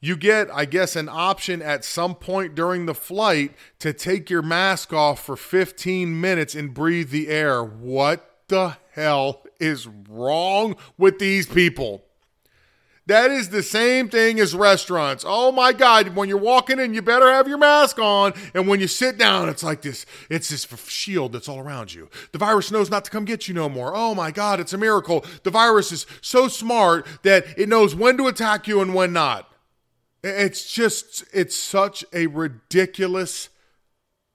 you 0.00 0.16
get, 0.16 0.48
I 0.52 0.64
guess, 0.64 0.94
an 0.94 1.08
option 1.08 1.60
at 1.60 1.84
some 1.84 2.14
point 2.14 2.54
during 2.54 2.86
the 2.86 2.94
flight 2.94 3.54
to 3.80 3.92
take 3.92 4.30
your 4.30 4.42
mask 4.42 4.92
off 4.92 5.24
for 5.24 5.36
15 5.36 6.20
minutes 6.20 6.54
and 6.54 6.72
breathe 6.72 7.10
the 7.10 7.28
air. 7.28 7.64
What 7.64 8.42
the 8.46 8.76
hell 8.92 9.42
is 9.58 9.88
wrong 10.08 10.76
with 10.96 11.18
these 11.18 11.48
people? 11.48 12.04
That 13.08 13.30
is 13.30 13.48
the 13.48 13.62
same 13.62 14.10
thing 14.10 14.38
as 14.38 14.54
restaurants. 14.54 15.24
Oh 15.26 15.50
my 15.50 15.72
God, 15.72 16.14
when 16.14 16.28
you're 16.28 16.36
walking 16.36 16.78
in, 16.78 16.92
you 16.92 17.00
better 17.00 17.32
have 17.32 17.48
your 17.48 17.56
mask 17.56 17.98
on. 17.98 18.34
And 18.52 18.68
when 18.68 18.80
you 18.80 18.86
sit 18.86 19.16
down, 19.16 19.48
it's 19.48 19.62
like 19.62 19.80
this 19.80 20.04
it's 20.28 20.50
this 20.50 20.66
shield 20.86 21.32
that's 21.32 21.48
all 21.48 21.58
around 21.58 21.94
you. 21.94 22.10
The 22.32 22.38
virus 22.38 22.70
knows 22.70 22.90
not 22.90 23.06
to 23.06 23.10
come 23.10 23.24
get 23.24 23.48
you 23.48 23.54
no 23.54 23.70
more. 23.70 23.96
Oh 23.96 24.14
my 24.14 24.30
God, 24.30 24.60
it's 24.60 24.74
a 24.74 24.78
miracle. 24.78 25.24
The 25.42 25.50
virus 25.50 25.90
is 25.90 26.04
so 26.20 26.48
smart 26.48 27.06
that 27.22 27.46
it 27.56 27.70
knows 27.70 27.94
when 27.94 28.18
to 28.18 28.26
attack 28.26 28.68
you 28.68 28.82
and 28.82 28.94
when 28.94 29.14
not. 29.14 29.50
It's 30.22 30.70
just, 30.70 31.24
it's 31.32 31.56
such 31.56 32.04
a 32.12 32.26
ridiculous 32.26 33.48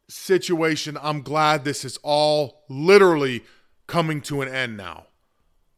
situation. 0.09 0.97
I'm 0.99 1.21
glad 1.21 1.63
this 1.63 1.85
is 1.85 1.99
all 2.01 2.63
literally 2.69 3.43
coming 3.85 4.19
to 4.21 4.41
an 4.41 4.49
end 4.49 4.77
now. 4.77 5.05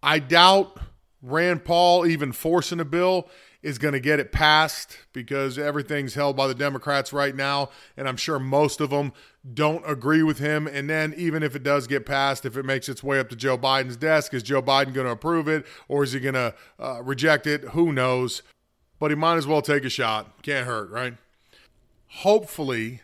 I 0.02 0.20
doubt 0.20 0.80
Rand 1.26 1.66
Paul 1.66 2.06
even 2.06 2.32
forcing 2.32 2.80
a 2.80 2.86
bill 2.86 3.28
is 3.64 3.80
going 3.80 3.94
to 3.94 4.00
get 4.00 4.20
it 4.20 4.32
passed 4.32 4.96
because 5.12 5.58
everything's 5.58 6.14
held 6.14 6.38
by 6.38 6.46
the 6.46 6.54
Democrats 6.54 7.12
right 7.12 7.36
now. 7.36 7.70
And 7.98 8.08
I'm 8.08 8.16
sure 8.16 8.38
most 8.38 8.80
of 8.80 8.92
them 8.92 9.12
don't 9.54 9.84
agree 9.90 10.22
with 10.22 10.38
him. 10.38 10.68
And 10.68 10.88
then, 10.88 11.16
even 11.18 11.42
if 11.42 11.56
it 11.56 11.64
does 11.64 11.88
get 11.88 12.06
passed, 12.06 12.46
if 12.46 12.58
it 12.58 12.64
makes 12.64 12.88
its 12.88 13.04
way 13.04 13.20
up 13.20 13.30
to 13.30 13.36
Joe 13.36 13.58
Biden's 13.58 13.98
desk, 13.98 14.36
is 14.36 14.44
Joe 14.44 14.62
Biden 14.62 14.94
going 14.94 15.08
to 15.08 15.12
approve 15.12 15.48
it 15.48 15.66
or 15.88 16.04
is 16.04 16.12
he 16.12 16.20
going 16.20 16.36
to 16.36 16.54
uh, 16.80 17.02
reject 17.04 17.48
it? 17.48 17.64
Who 17.70 17.92
knows? 17.92 18.44
But 19.00 19.10
he 19.10 19.16
might 19.16 19.38
as 19.38 19.48
well 19.48 19.64
take 19.64 19.84
a 19.84 19.90
shot. 19.90 20.44
Can't 20.44 20.68
hurt, 20.68 20.92
right? 20.92 21.16
Hopefully, 22.08 23.02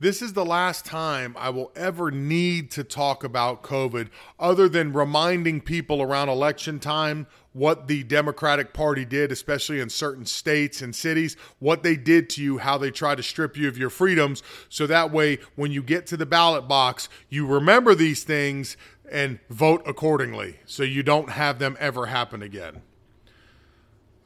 this 0.00 0.22
is 0.22 0.32
the 0.32 0.44
last 0.44 0.86
time 0.86 1.36
I 1.38 1.50
will 1.50 1.70
ever 1.76 2.10
need 2.10 2.70
to 2.72 2.82
talk 2.82 3.22
about 3.22 3.62
COVID 3.62 4.08
other 4.38 4.68
than 4.68 4.94
reminding 4.94 5.60
people 5.60 6.00
around 6.00 6.30
election 6.30 6.80
time 6.80 7.26
what 7.52 7.86
the 7.86 8.02
Democratic 8.04 8.72
Party 8.72 9.04
did, 9.04 9.30
especially 9.30 9.78
in 9.78 9.90
certain 9.90 10.24
states 10.24 10.80
and 10.80 10.94
cities, 10.94 11.36
what 11.58 11.82
they 11.82 11.96
did 11.96 12.30
to 12.30 12.42
you, 12.42 12.58
how 12.58 12.78
they 12.78 12.90
try 12.90 13.14
to 13.14 13.22
strip 13.22 13.56
you 13.56 13.68
of 13.68 13.76
your 13.76 13.90
freedoms. 13.90 14.42
So 14.68 14.86
that 14.86 15.10
way, 15.12 15.38
when 15.54 15.70
you 15.70 15.82
get 15.82 16.06
to 16.08 16.16
the 16.16 16.26
ballot 16.26 16.66
box, 16.66 17.08
you 17.28 17.46
remember 17.46 17.94
these 17.94 18.24
things 18.24 18.76
and 19.10 19.38
vote 19.50 19.82
accordingly 19.84 20.60
so 20.64 20.82
you 20.82 21.02
don't 21.02 21.30
have 21.30 21.58
them 21.58 21.76
ever 21.78 22.06
happen 22.06 22.42
again. 22.42 22.80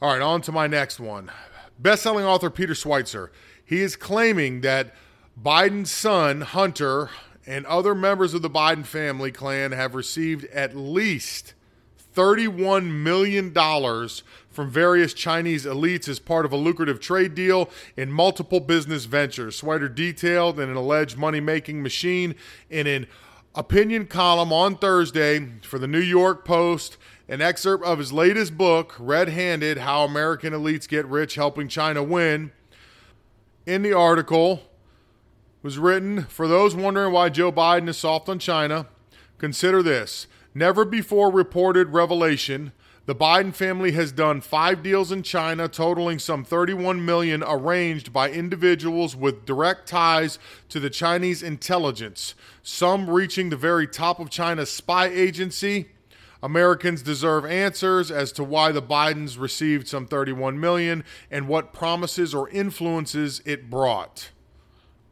All 0.00 0.12
right, 0.12 0.22
on 0.22 0.40
to 0.42 0.52
my 0.52 0.66
next 0.66 1.00
one. 1.00 1.32
Best-selling 1.78 2.24
author 2.24 2.50
Peter 2.50 2.74
Schweizer. 2.74 3.30
He 3.64 3.80
is 3.80 3.96
claiming 3.96 4.60
that 4.60 4.94
Biden's 5.40 5.90
son, 5.90 6.42
Hunter, 6.42 7.10
and 7.46 7.66
other 7.66 7.94
members 7.94 8.34
of 8.34 8.42
the 8.42 8.50
Biden 8.50 8.86
family 8.86 9.32
clan 9.32 9.72
have 9.72 9.94
received 9.94 10.44
at 10.46 10.76
least 10.76 11.54
$31 12.14 12.90
million 12.90 13.52
from 14.48 14.70
various 14.70 15.12
Chinese 15.12 15.66
elites 15.66 16.08
as 16.08 16.20
part 16.20 16.46
of 16.46 16.52
a 16.52 16.56
lucrative 16.56 17.00
trade 17.00 17.34
deal 17.34 17.68
in 17.96 18.12
multiple 18.12 18.60
business 18.60 19.04
ventures. 19.06 19.60
Schweizer 19.60 19.92
detailed 19.92 20.60
in 20.60 20.70
an 20.70 20.76
alleged 20.76 21.18
money 21.18 21.40
making 21.40 21.82
machine 21.82 22.36
in 22.70 22.86
an 22.86 23.06
opinion 23.56 24.06
column 24.06 24.52
on 24.52 24.76
Thursday 24.76 25.48
for 25.62 25.78
the 25.78 25.88
New 25.88 26.00
York 26.00 26.44
Post. 26.44 26.96
An 27.28 27.40
excerpt 27.40 27.84
of 27.84 27.98
his 27.98 28.12
latest 28.12 28.56
book, 28.56 28.94
Red 28.98 29.30
Handed 29.30 29.78
How 29.78 30.04
American 30.04 30.52
Elites 30.52 30.86
Get 30.86 31.06
Rich 31.06 31.34
Helping 31.34 31.68
China 31.68 32.02
Win. 32.02 32.52
In 33.66 33.82
the 33.82 33.94
article, 33.94 34.62
was 35.64 35.78
written 35.78 36.24
for 36.24 36.46
those 36.46 36.76
wondering 36.76 37.10
why 37.10 37.30
Joe 37.30 37.50
Biden 37.50 37.88
is 37.88 37.96
soft 37.96 38.28
on 38.28 38.38
China. 38.38 38.86
Consider 39.38 39.82
this 39.82 40.26
never 40.54 40.84
before 40.84 41.32
reported 41.32 41.88
revelation. 41.88 42.72
The 43.06 43.14
Biden 43.14 43.54
family 43.54 43.92
has 43.92 44.12
done 44.12 44.42
five 44.42 44.82
deals 44.82 45.10
in 45.10 45.22
China 45.22 45.66
totaling 45.66 46.18
some 46.18 46.44
31 46.44 47.02
million 47.04 47.42
arranged 47.42 48.12
by 48.12 48.30
individuals 48.30 49.16
with 49.16 49.46
direct 49.46 49.88
ties 49.88 50.38
to 50.68 50.78
the 50.78 50.90
Chinese 50.90 51.42
intelligence, 51.42 52.34
some 52.62 53.08
reaching 53.08 53.48
the 53.48 53.56
very 53.56 53.86
top 53.86 54.20
of 54.20 54.28
China's 54.28 54.70
spy 54.70 55.06
agency. 55.06 55.88
Americans 56.42 57.00
deserve 57.00 57.46
answers 57.46 58.10
as 58.10 58.32
to 58.32 58.44
why 58.44 58.70
the 58.70 58.82
Bidens 58.82 59.40
received 59.40 59.88
some 59.88 60.06
31 60.06 60.60
million 60.60 61.04
and 61.30 61.48
what 61.48 61.72
promises 61.72 62.34
or 62.34 62.50
influences 62.50 63.40
it 63.46 63.70
brought. 63.70 64.30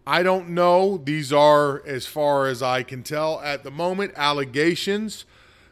I 0.07 0.23
don't 0.23 0.51
know. 0.51 0.97
These 0.99 1.33
are, 1.33 1.85
as 1.87 2.07
far 2.07 2.47
as 2.47 2.63
I 2.63 2.83
can 2.83 3.03
tell 3.03 3.41
at 3.41 3.63
the 3.63 3.71
moment, 3.71 4.13
allegations. 4.17 5.25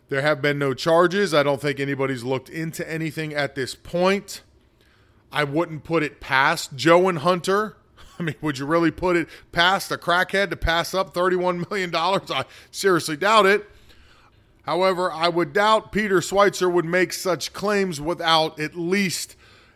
There 0.09 0.23
have 0.23 0.43
been 0.43 0.59
no 0.59 0.75
charges. 0.75 1.33
I 1.35 1.43
don't 1.43 1.61
think 1.61 1.81
anybody's 1.81 2.25
looked 2.25 2.49
into 2.49 2.89
anything 2.91 3.35
at 3.35 3.55
this 3.55 3.75
point. 3.75 4.43
I 5.33 5.45
wouldn't 5.45 5.85
put 5.85 6.03
it 6.03 6.21
past 6.21 6.75
Joe 6.75 7.09
and 7.09 7.19
Hunter. 7.19 7.77
I 8.19 8.23
mean, 8.23 8.35
would 8.41 8.59
you 8.59 8.67
really 8.67 8.91
put 8.91 9.17
it 9.17 9.29
past 9.53 9.91
a 9.91 9.97
crackhead 9.97 10.51
to 10.51 10.57
pass 10.57 10.95
up 10.95 11.15
$31 11.15 11.71
million? 11.71 11.95
I 11.95 12.45
seriously 12.71 13.17
doubt 13.17 13.47
it. 13.47 13.69
However, 14.63 15.11
I 15.11 15.29
would 15.29 15.53
doubt 15.53 15.91
Peter 15.91 16.19
Schweizer 16.19 16.71
would 16.71 16.85
make 16.85 17.13
such 17.13 17.53
claims 17.53 18.01
without 18.01 18.61
at 18.61 18.77
least 18.77 19.35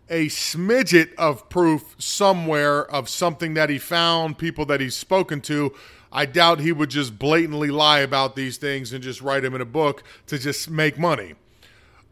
a 0.08 0.26
smidget 0.26 1.14
of 1.14 1.48
proof 1.48 1.94
somewhere 1.98 2.84
of 2.90 3.08
something 3.08 3.54
that 3.54 3.70
he 3.70 3.78
found, 3.78 4.38
people 4.38 4.66
that 4.66 4.80
he's 4.80 4.96
spoken 4.96 5.40
to. 5.42 5.74
I 6.12 6.26
doubt 6.26 6.60
he 6.60 6.72
would 6.72 6.90
just 6.90 7.18
blatantly 7.18 7.70
lie 7.70 8.00
about 8.00 8.36
these 8.36 8.56
things 8.56 8.92
and 8.92 9.02
just 9.02 9.20
write 9.20 9.42
them 9.42 9.54
in 9.54 9.60
a 9.60 9.66
book 9.66 10.04
to 10.26 10.38
just 10.38 10.70
make 10.70 10.98
money. 10.98 11.34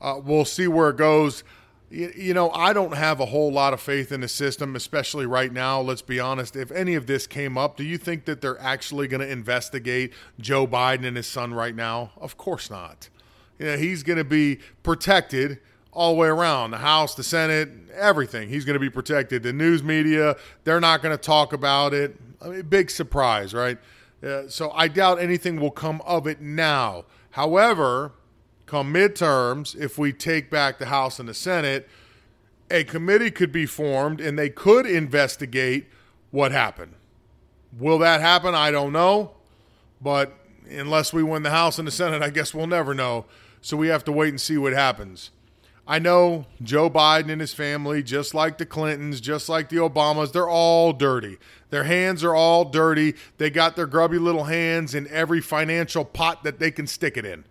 Uh, 0.00 0.20
we'll 0.22 0.44
see 0.44 0.66
where 0.66 0.90
it 0.90 0.96
goes. 0.96 1.44
You, 1.88 2.12
you 2.16 2.34
know, 2.34 2.50
I 2.50 2.72
don't 2.72 2.96
have 2.96 3.20
a 3.20 3.26
whole 3.26 3.52
lot 3.52 3.72
of 3.72 3.80
faith 3.80 4.10
in 4.10 4.22
the 4.22 4.28
system, 4.28 4.74
especially 4.74 5.26
right 5.26 5.52
now. 5.52 5.80
Let's 5.80 6.02
be 6.02 6.18
honest. 6.18 6.56
If 6.56 6.72
any 6.72 6.94
of 6.94 7.06
this 7.06 7.28
came 7.28 7.56
up, 7.56 7.76
do 7.76 7.84
you 7.84 7.98
think 7.98 8.24
that 8.24 8.40
they're 8.40 8.60
actually 8.60 9.06
going 9.06 9.20
to 9.20 9.30
investigate 9.30 10.12
Joe 10.40 10.66
Biden 10.66 11.06
and 11.06 11.16
his 11.16 11.28
son 11.28 11.54
right 11.54 11.76
now? 11.76 12.10
Of 12.16 12.36
course 12.36 12.70
not. 12.70 13.08
You 13.58 13.66
know, 13.66 13.76
he's 13.76 14.02
going 14.02 14.16
to 14.16 14.24
be 14.24 14.58
protected 14.82 15.60
all 15.92 16.14
the 16.14 16.18
way 16.18 16.28
around 16.28 16.70
the 16.70 16.78
House, 16.78 17.14
the 17.14 17.22
Senate, 17.22 17.68
everything. 17.94 18.48
He's 18.48 18.64
going 18.64 18.74
to 18.74 18.80
be 18.80 18.90
protected. 18.90 19.42
The 19.42 19.52
news 19.52 19.82
media, 19.82 20.36
they're 20.64 20.80
not 20.80 21.02
going 21.02 21.16
to 21.16 21.22
talk 21.22 21.52
about 21.52 21.92
it. 21.92 22.16
I 22.40 22.48
mean, 22.48 22.62
big 22.62 22.90
surprise, 22.90 23.52
right? 23.52 23.78
Uh, 24.22 24.48
so 24.48 24.70
I 24.72 24.88
doubt 24.88 25.20
anything 25.20 25.60
will 25.60 25.70
come 25.70 26.00
of 26.06 26.26
it 26.26 26.40
now. 26.40 27.04
However, 27.32 28.12
come 28.66 28.92
midterms, 28.92 29.78
if 29.78 29.98
we 29.98 30.12
take 30.12 30.50
back 30.50 30.78
the 30.78 30.86
House 30.86 31.18
and 31.18 31.28
the 31.28 31.34
Senate, 31.34 31.88
a 32.70 32.84
committee 32.84 33.30
could 33.30 33.52
be 33.52 33.66
formed 33.66 34.20
and 34.20 34.38
they 34.38 34.48
could 34.48 34.86
investigate 34.86 35.86
what 36.30 36.52
happened. 36.52 36.94
Will 37.78 37.98
that 37.98 38.20
happen? 38.20 38.54
I 38.54 38.70
don't 38.70 38.92
know. 38.92 39.32
But 40.00 40.32
unless 40.70 41.12
we 41.12 41.22
win 41.22 41.42
the 41.42 41.50
House 41.50 41.78
and 41.78 41.86
the 41.86 41.92
Senate, 41.92 42.22
I 42.22 42.30
guess 42.30 42.54
we'll 42.54 42.66
never 42.66 42.94
know. 42.94 43.26
So 43.60 43.76
we 43.76 43.88
have 43.88 44.04
to 44.04 44.12
wait 44.12 44.30
and 44.30 44.40
see 44.40 44.56
what 44.56 44.72
happens. 44.72 45.30
I 45.86 45.98
know 45.98 46.46
Joe 46.62 46.88
Biden 46.88 47.30
and 47.30 47.40
his 47.40 47.52
family, 47.54 48.02
just 48.02 48.34
like 48.34 48.58
the 48.58 48.66
Clintons, 48.66 49.20
just 49.20 49.48
like 49.48 49.68
the 49.68 49.76
Obamas, 49.76 50.32
they're 50.32 50.48
all 50.48 50.92
dirty. 50.92 51.38
Their 51.70 51.84
hands 51.84 52.22
are 52.22 52.34
all 52.34 52.64
dirty. 52.64 53.14
They 53.38 53.50
got 53.50 53.74
their 53.74 53.86
grubby 53.86 54.18
little 54.18 54.44
hands 54.44 54.94
in 54.94 55.08
every 55.08 55.40
financial 55.40 56.04
pot 56.04 56.44
that 56.44 56.60
they 56.60 56.70
can 56.70 56.86
stick 56.86 57.16
it 57.16 57.24
in. 57.24 57.44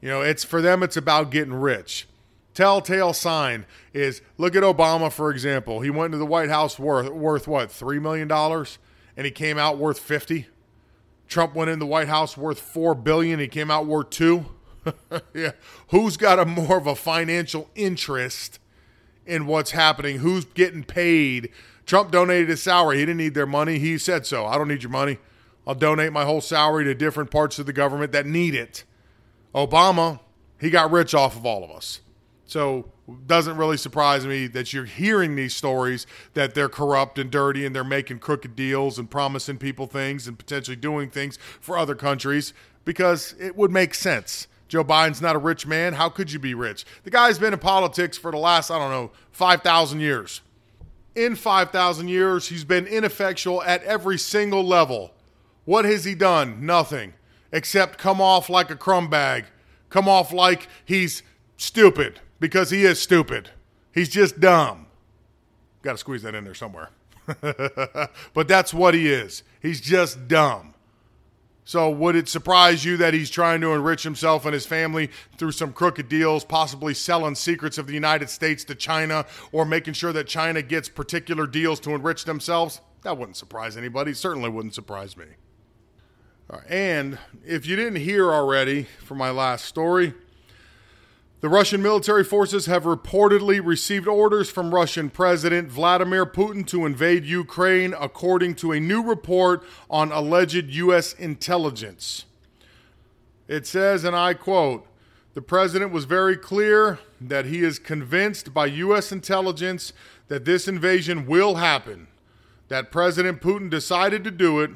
You 0.00 0.08
know, 0.08 0.22
it's 0.22 0.44
for 0.44 0.62
them, 0.62 0.82
it's 0.82 0.96
about 0.96 1.30
getting 1.30 1.54
rich. 1.54 2.08
Telltale 2.54 3.12
sign 3.12 3.66
is 3.92 4.22
look 4.38 4.56
at 4.56 4.62
Obama, 4.62 5.12
for 5.12 5.30
example. 5.30 5.80
He 5.80 5.90
went 5.90 6.06
into 6.06 6.18
the 6.18 6.26
White 6.26 6.48
House 6.48 6.78
worth, 6.78 7.10
worth 7.10 7.46
what, 7.46 7.68
$3 7.68 8.00
million? 8.00 8.30
And 8.32 9.24
he 9.26 9.30
came 9.30 9.58
out 9.58 9.76
worth 9.76 9.98
50 9.98 10.46
Trump 11.28 11.54
went 11.54 11.70
in 11.70 11.78
the 11.78 11.86
White 11.86 12.08
House 12.08 12.36
worth 12.36 12.60
four 12.60 12.94
billion. 12.94 13.40
He 13.40 13.48
came 13.48 13.70
out 13.70 13.86
worth 13.86 14.10
two. 14.10 14.46
yeah. 15.34 15.52
Who's 15.88 16.16
got 16.16 16.38
a 16.38 16.44
more 16.44 16.78
of 16.78 16.86
a 16.86 16.94
financial 16.94 17.70
interest 17.74 18.58
in 19.24 19.46
what's 19.46 19.72
happening? 19.72 20.18
Who's 20.18 20.44
getting 20.44 20.84
paid? 20.84 21.50
Trump 21.84 22.10
donated 22.10 22.48
his 22.48 22.62
salary. 22.62 22.98
He 22.98 23.02
didn't 23.02 23.18
need 23.18 23.34
their 23.34 23.46
money. 23.46 23.78
He 23.78 23.98
said 23.98 24.26
so. 24.26 24.46
I 24.46 24.58
don't 24.58 24.68
need 24.68 24.82
your 24.82 24.90
money. 24.90 25.18
I'll 25.66 25.74
donate 25.74 26.12
my 26.12 26.24
whole 26.24 26.40
salary 26.40 26.84
to 26.84 26.94
different 26.94 27.30
parts 27.30 27.58
of 27.58 27.66
the 27.66 27.72
government 27.72 28.12
that 28.12 28.26
need 28.26 28.54
it. 28.54 28.84
Obama, 29.54 30.20
he 30.60 30.70
got 30.70 30.90
rich 30.90 31.14
off 31.14 31.36
of 31.36 31.44
all 31.44 31.64
of 31.64 31.70
us. 31.70 32.00
So 32.44 32.92
doesn't 33.26 33.56
really 33.56 33.76
surprise 33.76 34.26
me 34.26 34.46
that 34.48 34.72
you're 34.72 34.84
hearing 34.84 35.36
these 35.36 35.54
stories 35.54 36.06
that 36.34 36.54
they're 36.54 36.68
corrupt 36.68 37.18
and 37.18 37.30
dirty 37.30 37.64
and 37.64 37.74
they're 37.74 37.84
making 37.84 38.18
crooked 38.18 38.56
deals 38.56 38.98
and 38.98 39.10
promising 39.10 39.58
people 39.58 39.86
things 39.86 40.26
and 40.26 40.38
potentially 40.38 40.76
doing 40.76 41.10
things 41.10 41.38
for 41.60 41.78
other 41.78 41.94
countries 41.94 42.52
because 42.84 43.34
it 43.38 43.56
would 43.56 43.70
make 43.70 43.94
sense. 43.94 44.48
Joe 44.68 44.84
Biden's 44.84 45.22
not 45.22 45.36
a 45.36 45.38
rich 45.38 45.66
man. 45.66 45.92
How 45.92 46.08
could 46.08 46.32
you 46.32 46.38
be 46.38 46.54
rich? 46.54 46.84
The 47.04 47.10
guy's 47.10 47.38
been 47.38 47.52
in 47.52 47.58
politics 47.58 48.18
for 48.18 48.30
the 48.30 48.38
last, 48.38 48.70
I 48.70 48.78
don't 48.78 48.90
know, 48.90 49.12
5,000 49.32 50.00
years. 50.00 50.40
In 51.14 51.36
5,000 51.36 52.08
years, 52.08 52.48
he's 52.48 52.64
been 52.64 52.86
ineffectual 52.86 53.62
at 53.62 53.82
every 53.84 54.18
single 54.18 54.64
level. 54.64 55.12
What 55.64 55.84
has 55.84 56.04
he 56.04 56.14
done? 56.14 56.64
Nothing. 56.66 57.14
Except 57.52 57.98
come 57.98 58.20
off 58.20 58.50
like 58.50 58.70
a 58.70 58.76
crumb 58.76 59.08
bag, 59.08 59.46
come 59.88 60.08
off 60.08 60.32
like 60.32 60.68
he's 60.84 61.22
stupid 61.56 62.20
because 62.40 62.70
he 62.70 62.84
is 62.84 63.00
stupid. 63.00 63.50
He's 63.92 64.08
just 64.08 64.40
dumb. 64.40 64.86
Got 65.82 65.92
to 65.92 65.98
squeeze 65.98 66.22
that 66.22 66.34
in 66.34 66.44
there 66.44 66.54
somewhere. 66.54 66.90
but 68.34 68.48
that's 68.48 68.74
what 68.74 68.94
he 68.94 69.08
is. 69.08 69.42
He's 69.60 69.80
just 69.80 70.28
dumb. 70.28 70.74
So, 71.68 71.90
would 71.90 72.14
it 72.14 72.28
surprise 72.28 72.84
you 72.84 72.96
that 72.98 73.12
he's 73.12 73.28
trying 73.28 73.60
to 73.62 73.72
enrich 73.72 74.04
himself 74.04 74.44
and 74.44 74.54
his 74.54 74.64
family 74.64 75.10
through 75.36 75.50
some 75.50 75.72
crooked 75.72 76.08
deals, 76.08 76.44
possibly 76.44 76.94
selling 76.94 77.34
secrets 77.34 77.76
of 77.76 77.88
the 77.88 77.92
United 77.92 78.30
States 78.30 78.62
to 78.66 78.76
China 78.76 79.26
or 79.50 79.64
making 79.64 79.94
sure 79.94 80.12
that 80.12 80.28
China 80.28 80.62
gets 80.62 80.88
particular 80.88 81.44
deals 81.44 81.80
to 81.80 81.90
enrich 81.90 82.24
themselves? 82.24 82.80
That 83.02 83.18
wouldn't 83.18 83.36
surprise 83.36 83.76
anybody. 83.76 84.14
Certainly 84.14 84.50
wouldn't 84.50 84.74
surprise 84.74 85.16
me. 85.16 85.26
And 86.68 87.18
if 87.44 87.66
you 87.66 87.74
didn't 87.74 87.96
hear 87.96 88.32
already 88.32 88.84
from 89.00 89.18
my 89.18 89.30
last 89.30 89.64
story, 89.64 90.14
the 91.40 91.48
Russian 91.50 91.82
military 91.82 92.24
forces 92.24 92.66
have 92.66 92.84
reportedly 92.84 93.60
received 93.62 94.08
orders 94.08 94.48
from 94.48 94.74
Russian 94.74 95.10
President 95.10 95.68
Vladimir 95.68 96.24
Putin 96.24 96.66
to 96.68 96.86
invade 96.86 97.26
Ukraine, 97.26 97.94
according 98.00 98.54
to 98.56 98.72
a 98.72 98.80
new 98.80 99.02
report 99.02 99.62
on 99.90 100.12
alleged 100.12 100.70
U.S. 100.70 101.12
intelligence. 101.12 102.24
It 103.48 103.66
says, 103.66 104.02
and 104.02 104.16
I 104.16 104.32
quote, 104.32 104.86
the 105.34 105.42
president 105.42 105.92
was 105.92 106.06
very 106.06 106.36
clear 106.36 106.98
that 107.20 107.44
he 107.44 107.62
is 107.62 107.78
convinced 107.78 108.54
by 108.54 108.66
U.S. 108.66 109.12
intelligence 109.12 109.92
that 110.28 110.46
this 110.46 110.66
invasion 110.66 111.26
will 111.26 111.56
happen, 111.56 112.08
that 112.68 112.90
President 112.90 113.42
Putin 113.42 113.68
decided 113.68 114.24
to 114.24 114.30
do 114.30 114.60
it. 114.60 114.70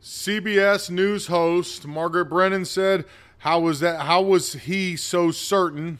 CBS 0.00 0.88
News 0.88 1.26
host 1.26 1.86
Margaret 1.86 2.26
Brennan 2.26 2.64
said, 2.64 3.04
how 3.40 3.60
was 3.60 3.80
that? 3.80 4.02
How 4.02 4.20
was 4.20 4.52
he 4.52 4.96
so 4.96 5.30
certain? 5.30 5.98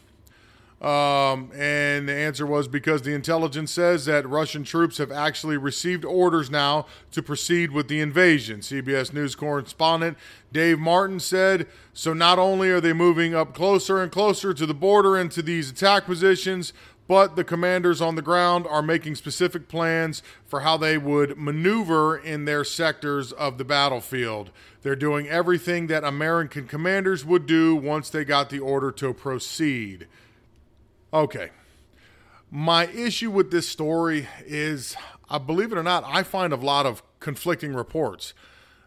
Um, 0.83 1.51
and 1.55 2.09
the 2.09 2.15
answer 2.15 2.47
was 2.47 2.67
because 2.67 3.03
the 3.03 3.15
intelligence 3.15 3.71
says 3.71 4.07
that 4.07 4.27
Russian 4.27 4.65
troops 4.65 4.97
have 4.97 5.13
actually 5.13 5.59
received 5.59 6.07
orders 6.07 6.51
now 6.51 6.87
to 7.13 7.23
proceed 7.23 7.71
with 7.71 7.89
the 7.89 8.01
invasion. 8.01 8.61
CBS 8.61 9.13
News 9.13 9.35
correspondent 9.35 10.17
Dave 10.53 10.79
Martin 10.79 11.21
said 11.21 11.67
so. 11.93 12.13
Not 12.13 12.39
only 12.39 12.71
are 12.71 12.81
they 12.81 12.93
moving 12.93 13.35
up 13.35 13.55
closer 13.55 14.03
and 14.03 14.13
closer 14.13 14.53
to 14.53 14.67
the 14.67 14.75
border 14.75 15.17
and 15.17 15.31
to 15.33 15.43
these 15.43 15.71
attack 15.71 16.05
positions, 16.05 16.73
but 17.11 17.35
the 17.35 17.43
commanders 17.43 18.01
on 18.01 18.15
the 18.15 18.23
ground 18.23 18.65
are 18.71 18.83
making 18.83 19.17
specific 19.17 19.67
plans 19.67 20.23
for 20.47 20.61
how 20.61 20.77
they 20.77 20.97
would 20.97 21.37
maneuver 21.37 22.17
in 22.17 22.45
their 22.45 22.63
sectors 22.63 23.33
of 23.33 23.59
the 23.59 23.65
battlefield. 23.65 24.53
They're 24.83 24.95
doing 24.95 25.27
everything 25.27 25.89
that 25.89 26.05
American 26.05 26.69
commanders 26.69 27.25
would 27.25 27.47
do 27.47 27.75
once 27.75 28.11
they 28.11 28.25
got 28.25 28.49
the 28.49 28.61
order 28.61 28.93
to 28.93 29.13
proceed. 29.13 30.07
Okay. 31.13 31.51
My 32.49 32.87
issue 32.87 33.33
with 33.33 33.51
this 33.51 33.69
story 33.69 34.29
is, 34.47 34.95
I 35.29 35.39
believe 35.39 35.73
it 35.73 35.79
or 35.79 35.83
not, 35.83 36.05
I 36.07 36.23
find 36.23 36.53
a 36.53 36.57
lot 36.57 36.87
of 36.87 37.03
conflicting 37.19 37.75
reports. 37.75 38.35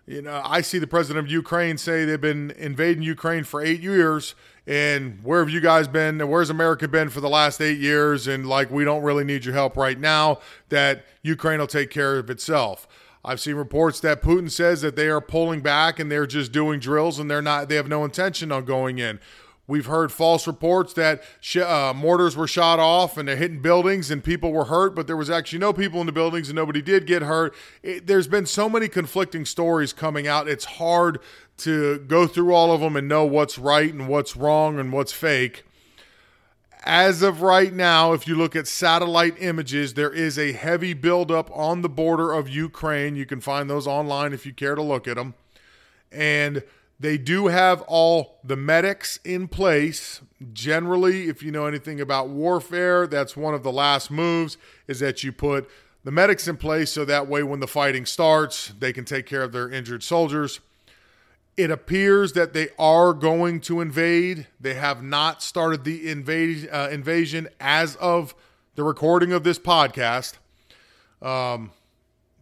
You 0.05 0.21
know, 0.21 0.41
I 0.45 0.61
see 0.61 0.79
the 0.79 0.87
president 0.87 1.25
of 1.25 1.29
Ukraine 1.29 1.77
say 1.77 2.05
they've 2.05 2.21
been 2.21 2.51
invading 2.51 3.03
Ukraine 3.03 3.43
for 3.43 3.61
eight 3.61 3.81
years, 3.81 4.33
and 4.65 5.19
where 5.23 5.39
have 5.39 5.49
you 5.49 5.59
guys 5.59 5.87
been? 5.87 6.21
And 6.21 6.29
where's 6.29 6.49
America 6.49 6.87
been 6.87 7.09
for 7.09 7.19
the 7.19 7.29
last 7.29 7.59
eight 7.59 7.79
years? 7.79 8.27
And 8.27 8.47
like, 8.47 8.71
we 8.71 8.85
don't 8.85 9.03
really 9.03 9.23
need 9.23 9.43
your 9.45 9.53
help 9.53 9.75
right 9.75 9.99
now. 9.99 10.39
That 10.69 11.05
Ukraine 11.21 11.59
will 11.59 11.67
take 11.67 11.89
care 11.89 12.17
of 12.17 12.29
itself. 12.29 12.87
I've 13.25 13.39
seen 13.39 13.55
reports 13.55 13.99
that 14.01 14.21
Putin 14.21 14.51
says 14.51 14.81
that 14.81 14.95
they 14.95 15.07
are 15.07 15.21
pulling 15.21 15.61
back 15.61 15.99
and 15.99 16.11
they're 16.11 16.27
just 16.27 16.51
doing 16.51 16.79
drills 16.79 17.19
and 17.19 17.31
they're 17.31 17.41
not. 17.41 17.69
They 17.69 17.75
have 17.75 17.87
no 17.87 18.03
intention 18.03 18.51
on 18.51 18.65
going 18.65 18.99
in. 18.99 19.19
We've 19.65 19.85
heard 19.85 20.11
false 20.11 20.45
reports 20.45 20.91
that 20.95 21.23
sh- 21.39 21.57
uh, 21.57 21.93
mortars 21.95 22.35
were 22.35 22.47
shot 22.47 22.79
off 22.79 23.17
and 23.17 23.25
they're 23.25 23.37
hitting 23.37 23.61
buildings 23.61 24.11
and 24.11 24.21
people 24.21 24.51
were 24.51 24.65
hurt, 24.65 24.93
but 24.93 25.07
there 25.07 25.15
was 25.15 25.29
actually 25.29 25.59
no 25.59 25.71
people 25.71 26.01
in 26.01 26.05
the 26.05 26.11
buildings 26.11 26.49
and 26.49 26.57
nobody 26.57 26.81
did 26.81 27.07
get 27.07 27.21
hurt. 27.21 27.55
It, 27.81 28.05
there's 28.05 28.27
been 28.27 28.45
so 28.45 28.67
many 28.67 28.89
conflicting 28.89 29.45
stories 29.45 29.93
coming 29.93 30.27
out. 30.27 30.49
It's 30.49 30.65
hard 30.65 31.19
to 31.57 31.99
go 31.99 32.27
through 32.27 32.53
all 32.53 32.71
of 32.71 32.81
them 32.81 32.95
and 32.95 33.07
know 33.07 33.25
what's 33.25 33.57
right 33.57 33.93
and 33.93 34.07
what's 34.07 34.35
wrong 34.35 34.79
and 34.79 34.91
what's 34.91 35.13
fake. 35.13 35.63
As 36.85 37.21
of 37.21 37.41
right 37.41 37.73
now, 37.73 38.11
if 38.11 38.27
you 38.27 38.35
look 38.35 38.55
at 38.55 38.67
satellite 38.67 39.41
images, 39.41 39.93
there 39.93 40.11
is 40.11 40.37
a 40.37 40.51
heavy 40.51 40.93
buildup 40.93 41.49
on 41.55 41.81
the 41.81 41.89
border 41.89 42.33
of 42.33 42.49
Ukraine. 42.49 43.15
You 43.15 43.25
can 43.25 43.39
find 43.39 43.69
those 43.69 43.87
online 43.87 44.33
if 44.33 44.45
you 44.45 44.53
care 44.53 44.75
to 44.75 44.81
look 44.81 45.07
at 45.07 45.15
them. 45.15 45.33
And 46.11 46.63
they 46.99 47.17
do 47.17 47.47
have 47.47 47.81
all 47.83 48.39
the 48.43 48.57
medics 48.57 49.17
in 49.23 49.47
place. 49.47 50.21
Generally, 50.51 51.29
if 51.29 51.41
you 51.41 51.51
know 51.51 51.65
anything 51.65 52.01
about 52.01 52.29
warfare, 52.29 53.07
that's 53.07 53.37
one 53.37 53.53
of 53.53 53.63
the 53.63 53.71
last 53.71 54.11
moves 54.11 54.57
is 54.87 54.99
that 54.99 55.23
you 55.23 55.31
put 55.31 55.69
the 56.03 56.11
medics 56.11 56.47
in 56.47 56.57
place 56.57 56.91
so 56.91 57.05
that 57.05 57.27
way 57.27 57.43
when 57.43 57.61
the 57.61 57.67
fighting 57.67 58.05
starts, 58.05 58.73
they 58.79 58.91
can 58.91 59.05
take 59.05 59.25
care 59.25 59.41
of 59.41 59.53
their 59.53 59.69
injured 59.69 60.03
soldiers. 60.03 60.59
It 61.55 61.69
appears 61.69 62.33
that 62.33 62.53
they 62.53 62.69
are 62.79 63.13
going 63.13 63.61
to 63.61 63.79
invade. 63.79 64.47
They 64.59 64.73
have 64.73 65.03
not 65.03 65.43
started 65.43 65.83
the 65.83 66.09
invade, 66.09 66.67
uh, 66.71 66.89
invasion 66.91 67.47
as 67.59 67.95
of 67.97 68.33
the 68.75 68.83
recording 68.83 69.31
of 69.31 69.43
this 69.43 69.59
podcast. 69.59 70.33
Um, 71.21 71.71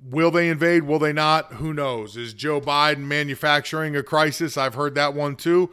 will 0.09 0.31
they 0.31 0.47
invade? 0.47 0.83
Will 0.83 0.99
they 0.99 1.11
not? 1.11 1.53
Who 1.53 1.73
knows? 1.73 2.15
Is 2.15 2.33
Joe 2.33 2.61
Biden 2.61 2.99
manufacturing 2.99 3.97
a 3.97 4.03
crisis? 4.03 4.57
I've 4.57 4.75
heard 4.75 4.95
that 4.95 5.13
one 5.13 5.35
too. 5.35 5.71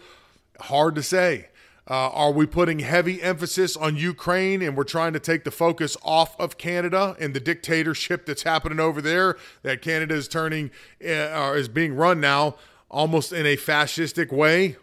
Hard 0.60 0.96
to 0.96 1.02
say. 1.02 1.48
Uh, 1.90 2.10
are 2.10 2.32
we 2.32 2.44
putting 2.44 2.80
heavy 2.80 3.22
emphasis 3.22 3.74
on 3.74 3.96
Ukraine 3.96 4.60
and 4.60 4.76
we're 4.76 4.84
trying 4.84 5.14
to 5.14 5.20
take 5.20 5.44
the 5.44 5.50
focus 5.50 5.96
off 6.02 6.38
of 6.38 6.58
Canada 6.58 7.16
and 7.18 7.32
the 7.32 7.40
dictatorship 7.40 8.26
that's 8.26 8.42
happening 8.42 8.78
over 8.78 9.00
there 9.00 9.38
that 9.62 9.80
Canada 9.80 10.14
is 10.14 10.28
turning 10.28 10.70
uh, 11.02 11.54
is 11.56 11.68
being 11.68 11.94
run 11.94 12.20
now 12.20 12.56
almost 12.90 13.32
in 13.32 13.46
a 13.46 13.56
fascistic 13.56 14.32
way. 14.32 14.76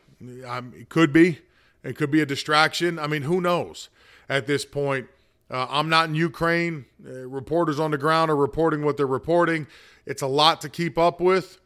Um, 0.46 0.74
it 0.78 0.90
could 0.90 1.12
be. 1.12 1.40
It 1.84 1.96
could 1.96 2.12
be 2.12 2.22
a 2.22 2.26
distraction. 2.26 2.98
I 2.98 3.08
mean, 3.08 3.24
who 3.24 3.42
knows 3.42 3.90
at 4.28 4.48
this 4.48 4.66
point? 4.66 5.08
Uh, 5.50 5.68
I'm 5.70 5.90
not 5.90 6.10
in 6.10 6.16
Ukraine. 6.16 6.86
Uh, 7.06 7.28
reporters 7.28 7.80
on 7.80 7.92
the 7.92 7.98
ground 7.98 8.32
are 8.32 8.36
reporting 8.36 8.84
what 8.84 8.98
they're 8.98 9.06
reporting. 9.06 9.68
It's 10.06 10.24
a 10.24 10.28
lot 10.28 10.62
to 10.62 10.70
keep 10.70 10.98
up 10.98 11.22
with. 11.22 11.60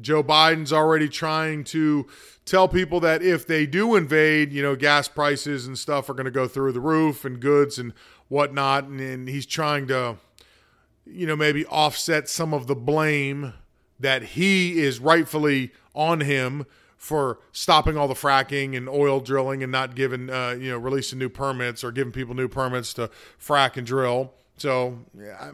Joe 0.00 0.22
Biden's 0.22 0.72
already 0.72 1.08
trying 1.08 1.64
to 1.64 2.06
tell 2.44 2.68
people 2.68 3.00
that 3.00 3.22
if 3.22 3.46
they 3.46 3.66
do 3.66 3.96
invade, 3.96 4.52
you 4.52 4.62
know, 4.62 4.76
gas 4.76 5.08
prices 5.08 5.66
and 5.66 5.76
stuff 5.76 6.08
are 6.08 6.14
going 6.14 6.26
to 6.26 6.30
go 6.30 6.46
through 6.46 6.72
the 6.72 6.80
roof 6.80 7.24
and 7.24 7.40
goods 7.40 7.78
and 7.78 7.92
whatnot. 8.28 8.84
And, 8.84 9.00
and 9.00 9.28
he's 9.28 9.46
trying 9.46 9.88
to, 9.88 10.18
you 11.06 11.26
know, 11.26 11.34
maybe 11.34 11.64
offset 11.66 12.28
some 12.28 12.52
of 12.52 12.66
the 12.66 12.76
blame 12.76 13.54
that 13.98 14.22
he 14.22 14.80
is 14.80 15.00
rightfully 15.00 15.72
on 15.94 16.20
him 16.20 16.66
for 16.96 17.38
stopping 17.52 17.96
all 17.96 18.08
the 18.08 18.14
fracking 18.14 18.76
and 18.76 18.88
oil 18.88 19.20
drilling 19.20 19.62
and 19.62 19.70
not 19.70 19.94
giving, 19.94 20.30
uh, 20.30 20.56
you 20.58 20.70
know, 20.70 20.78
releasing 20.78 21.18
new 21.18 21.28
permits 21.28 21.84
or 21.84 21.92
giving 21.92 22.12
people 22.12 22.34
new 22.34 22.48
permits 22.48 22.92
to 22.94 23.10
frack 23.40 23.76
and 23.76 23.86
drill. 23.86 24.32
So 24.56 24.98
yeah, 25.16 25.52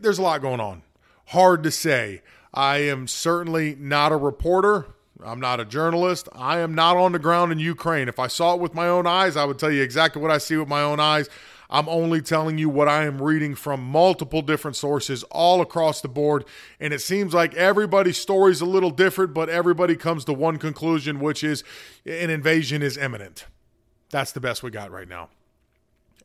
there's 0.00 0.18
a 0.18 0.22
lot 0.22 0.42
going 0.42 0.60
on. 0.60 0.82
Hard 1.26 1.62
to 1.62 1.70
say. 1.70 2.22
I 2.52 2.78
am 2.78 3.06
certainly 3.06 3.76
not 3.78 4.12
a 4.12 4.16
reporter. 4.16 4.86
I'm 5.24 5.40
not 5.40 5.60
a 5.60 5.64
journalist. 5.64 6.28
I 6.32 6.58
am 6.58 6.74
not 6.74 6.96
on 6.96 7.12
the 7.12 7.18
ground 7.18 7.52
in 7.52 7.58
Ukraine. 7.58 8.08
If 8.08 8.18
I 8.18 8.28
saw 8.28 8.54
it 8.54 8.60
with 8.60 8.74
my 8.74 8.88
own 8.88 9.06
eyes, 9.06 9.36
I 9.36 9.44
would 9.44 9.58
tell 9.58 9.70
you 9.70 9.82
exactly 9.82 10.22
what 10.22 10.30
I 10.30 10.38
see 10.38 10.56
with 10.56 10.68
my 10.68 10.82
own 10.82 11.00
eyes. 11.00 11.28
I'm 11.70 11.88
only 11.88 12.22
telling 12.22 12.58
you 12.58 12.68
what 12.68 12.88
I 12.88 13.04
am 13.04 13.20
reading 13.20 13.54
from 13.54 13.82
multiple 13.82 14.40
different 14.42 14.76
sources 14.76 15.22
all 15.24 15.60
across 15.60 16.00
the 16.00 16.08
board. 16.08 16.44
And 16.80 16.94
it 16.94 17.00
seems 17.00 17.34
like 17.34 17.54
everybody's 17.54 18.16
story 18.16 18.52
is 18.52 18.60
a 18.60 18.66
little 18.66 18.90
different, 18.90 19.34
but 19.34 19.48
everybody 19.48 19.96
comes 19.96 20.24
to 20.26 20.32
one 20.32 20.58
conclusion, 20.58 21.20
which 21.20 21.44
is 21.44 21.64
an 22.06 22.30
invasion 22.30 22.82
is 22.82 22.96
imminent. 22.96 23.46
That's 24.10 24.32
the 24.32 24.40
best 24.40 24.62
we 24.62 24.70
got 24.70 24.90
right 24.90 25.08
now 25.08 25.28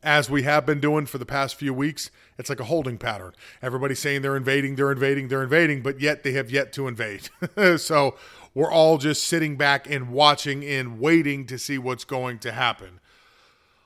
as 0.03 0.29
we 0.29 0.43
have 0.43 0.65
been 0.65 0.79
doing 0.79 1.05
for 1.05 1.17
the 1.17 1.25
past 1.25 1.55
few 1.55 1.73
weeks, 1.73 2.11
it's 2.37 2.49
like 2.49 2.59
a 2.59 2.65
holding 2.65 2.97
pattern. 2.97 3.33
Everybody's 3.61 3.99
saying 3.99 4.21
they're 4.21 4.35
invading, 4.35 4.75
they're 4.75 4.91
invading, 4.91 5.29
they're 5.29 5.43
invading, 5.43 5.81
but 5.81 6.01
yet 6.01 6.23
they 6.23 6.33
have 6.33 6.51
yet 6.51 6.73
to 6.73 6.87
invade. 6.87 7.29
so 7.77 8.15
we're 8.53 8.71
all 8.71 8.97
just 8.97 9.23
sitting 9.23 9.55
back 9.55 9.89
and 9.89 10.09
watching 10.09 10.63
and 10.63 10.99
waiting 10.99 11.45
to 11.47 11.57
see 11.57 11.77
what's 11.77 12.03
going 12.03 12.39
to 12.39 12.51
happen. 12.51 12.99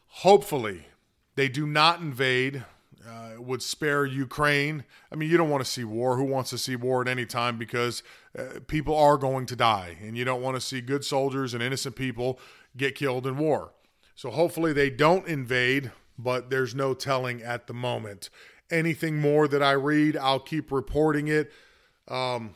Hopefully, 0.08 0.88
they 1.38 1.48
do 1.48 1.66
not 1.66 2.02
invade. 2.02 2.66
Uh, 3.08 3.42
would 3.42 3.62
spare 3.62 4.06
Ukraine. 4.06 4.84
I 5.10 5.16
mean, 5.16 5.30
you 5.30 5.38
don't 5.38 5.50
want 5.50 5.64
to 5.64 5.72
see 5.72 5.86
war. 5.86 6.18
Who 6.18 6.26
wants 6.26 6.50
to 6.50 6.58
see 6.58 6.76
war 6.76 7.02
at 7.02 7.08
any 7.08 7.26
time? 7.26 7.58
Because 7.58 8.04
uh, 8.38 8.60
people 8.68 8.98
are 8.98 9.18
going 9.18 9.46
to 9.46 9.56
die, 9.56 9.98
and 10.02 10.18
you 10.18 10.26
don't 10.26 10.42
want 10.42 10.58
to 10.58 10.62
see 10.62 10.82
good 10.82 11.06
soldiers 11.06 11.54
and 11.54 11.64
innocent 11.64 11.96
people 11.96 12.38
get 12.76 12.96
killed 12.96 13.26
in 13.26 13.38
war. 13.38 13.72
So 14.14 14.30
hopefully 14.30 14.74
they 14.74 14.90
don't 14.90 15.26
invade 15.26 15.92
but 16.18 16.50
there's 16.50 16.74
no 16.74 16.94
telling 16.94 17.42
at 17.42 17.68
the 17.68 17.74
moment. 17.74 18.30
Anything 18.70 19.18
more 19.18 19.48
that 19.48 19.64
I 19.64 19.72
read, 19.72 20.18
I'll 20.18 20.40
keep 20.40 20.72
reporting 20.72 21.28
it. 21.28 21.52
Um, 22.08 22.56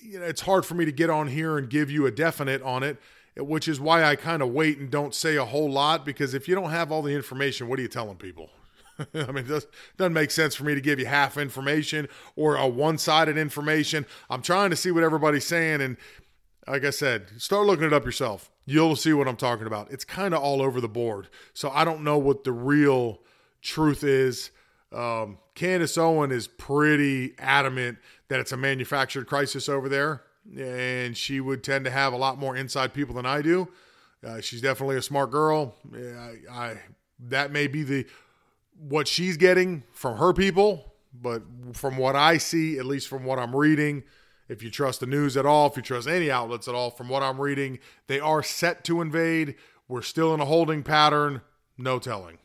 you 0.00 0.18
know, 0.18 0.26
it's 0.26 0.42
hard 0.42 0.64
for 0.64 0.74
me 0.74 0.84
to 0.84 0.92
get 0.92 1.10
on 1.10 1.28
here 1.28 1.58
and 1.58 1.68
give 1.68 1.90
you 1.90 2.06
a 2.06 2.10
definite 2.10 2.62
on 2.62 2.82
it, 2.82 2.98
which 3.36 3.68
is 3.68 3.80
why 3.80 4.04
I 4.04 4.16
kind 4.16 4.42
of 4.42 4.50
wait 4.50 4.78
and 4.78 4.90
don't 4.90 5.14
say 5.14 5.36
a 5.36 5.44
whole 5.44 5.70
lot 5.70 6.04
because 6.04 6.34
if 6.34 6.48
you 6.48 6.54
don't 6.54 6.70
have 6.70 6.90
all 6.90 7.02
the 7.02 7.14
information, 7.14 7.68
what 7.68 7.78
are 7.78 7.82
you 7.82 7.88
telling 7.88 8.16
people? 8.16 8.50
I 9.14 9.32
mean, 9.32 9.50
it 9.50 9.66
doesn't 9.96 10.12
make 10.12 10.30
sense 10.30 10.54
for 10.54 10.64
me 10.64 10.74
to 10.74 10.80
give 10.80 10.98
you 10.98 11.06
half 11.06 11.36
information 11.38 12.08
or 12.36 12.56
a 12.56 12.66
one 12.66 12.98
sided 12.98 13.38
information. 13.38 14.04
I'm 14.28 14.42
trying 14.42 14.70
to 14.70 14.76
see 14.76 14.90
what 14.90 15.04
everybody's 15.04 15.46
saying. 15.46 15.80
And 15.80 15.96
like 16.66 16.84
I 16.84 16.90
said, 16.90 17.28
start 17.38 17.66
looking 17.66 17.86
it 17.86 17.92
up 17.92 18.04
yourself 18.04 18.50
you'll 18.70 18.94
see 18.94 19.12
what 19.12 19.26
I'm 19.26 19.36
talking 19.36 19.66
about. 19.66 19.90
It's 19.90 20.04
kind 20.04 20.32
of 20.32 20.40
all 20.42 20.62
over 20.62 20.80
the 20.80 20.88
board. 20.88 21.28
So 21.52 21.70
I 21.70 21.84
don't 21.84 22.04
know 22.04 22.18
what 22.18 22.44
the 22.44 22.52
real 22.52 23.18
truth 23.60 24.04
is. 24.04 24.50
Um, 24.92 25.38
Candace 25.54 25.98
Owen 25.98 26.30
is 26.30 26.46
pretty 26.46 27.34
adamant 27.38 27.98
that 28.28 28.38
it's 28.38 28.52
a 28.52 28.56
manufactured 28.56 29.26
crisis 29.26 29.68
over 29.68 29.88
there, 29.88 30.22
and 30.58 31.16
she 31.16 31.40
would 31.40 31.62
tend 31.62 31.84
to 31.84 31.90
have 31.90 32.12
a 32.12 32.16
lot 32.16 32.38
more 32.38 32.56
inside 32.56 32.92
people 32.92 33.14
than 33.14 33.26
I 33.26 33.42
do. 33.42 33.68
Uh, 34.26 34.40
she's 34.40 34.60
definitely 34.60 34.96
a 34.96 35.02
smart 35.02 35.30
girl. 35.30 35.74
I, 35.94 36.34
I 36.50 36.80
that 37.28 37.50
may 37.50 37.66
be 37.66 37.82
the 37.82 38.06
what 38.78 39.08
she's 39.08 39.36
getting 39.36 39.82
from 39.92 40.16
her 40.18 40.32
people, 40.32 40.94
but 41.12 41.42
from 41.72 41.96
what 41.96 42.16
I 42.16 42.38
see, 42.38 42.78
at 42.78 42.86
least 42.86 43.08
from 43.08 43.24
what 43.24 43.38
I'm 43.38 43.54
reading, 43.54 44.04
if 44.48 44.62
you 44.62 44.70
trust 44.70 45.00
the 45.00 45.06
news 45.06 45.36
at 45.36 45.46
all, 45.46 45.68
if 45.68 45.76
you 45.76 45.82
trust 45.82 46.08
any 46.08 46.30
outlets 46.30 46.66
at 46.66 46.74
all, 46.74 46.90
from 46.90 47.08
what 47.08 47.22
I'm 47.22 47.40
reading, 47.40 47.78
they 48.06 48.20
are 48.20 48.42
set 48.42 48.84
to 48.84 49.00
invade. 49.00 49.54
We're 49.88 50.02
still 50.02 50.34
in 50.34 50.40
a 50.40 50.44
holding 50.44 50.82
pattern. 50.82 51.42
No 51.76 51.98
telling. 51.98 52.38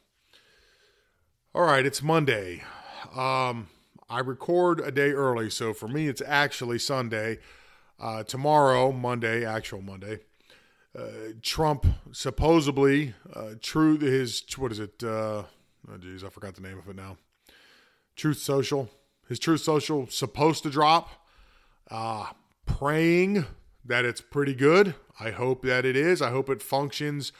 All 1.53 1.63
right, 1.63 1.85
it's 1.85 2.03
Monday. 2.03 2.63
Um, 3.15 3.69
I 4.09 4.19
record 4.19 4.79
a 4.79 4.91
day 4.91 5.11
early, 5.11 5.49
so 5.49 5.73
for 5.73 5.87
me, 5.87 6.07
it's 6.07 6.21
actually 6.25 6.79
Sunday. 6.79 7.39
Uh, 7.99 8.23
tomorrow, 8.23 8.91
Monday, 8.91 9.45
actual 9.45 9.81
Monday, 9.81 10.19
uh, 10.97 11.33
Trump 11.41 11.85
supposedly, 12.11 13.13
uh, 13.33 13.51
true 13.61 13.97
his 13.97 14.43
what 14.57 14.71
is 14.71 14.79
it? 14.79 15.03
Uh, 15.03 15.43
oh, 15.89 15.97
geez, 15.99 16.23
I 16.23 16.29
forgot 16.29 16.55
the 16.55 16.61
name 16.61 16.77
of 16.77 16.87
it 16.89 16.95
now. 16.95 17.17
Truth 18.15 18.39
Social. 18.39 18.89
His 19.27 19.39
Truth 19.39 19.61
Social 19.61 20.07
supposed 20.07 20.63
to 20.63 20.69
drop. 20.69 21.09
Uh, 21.89 22.27
praying 22.65 23.45
that 23.83 24.05
it's 24.05 24.21
pretty 24.21 24.55
good. 24.55 24.95
I 25.19 25.31
hope 25.31 25.63
that 25.63 25.85
it 25.85 25.95
is. 25.95 26.21
I 26.21 26.31
hope 26.31 26.49
it 26.49 26.61
functions 26.61 27.31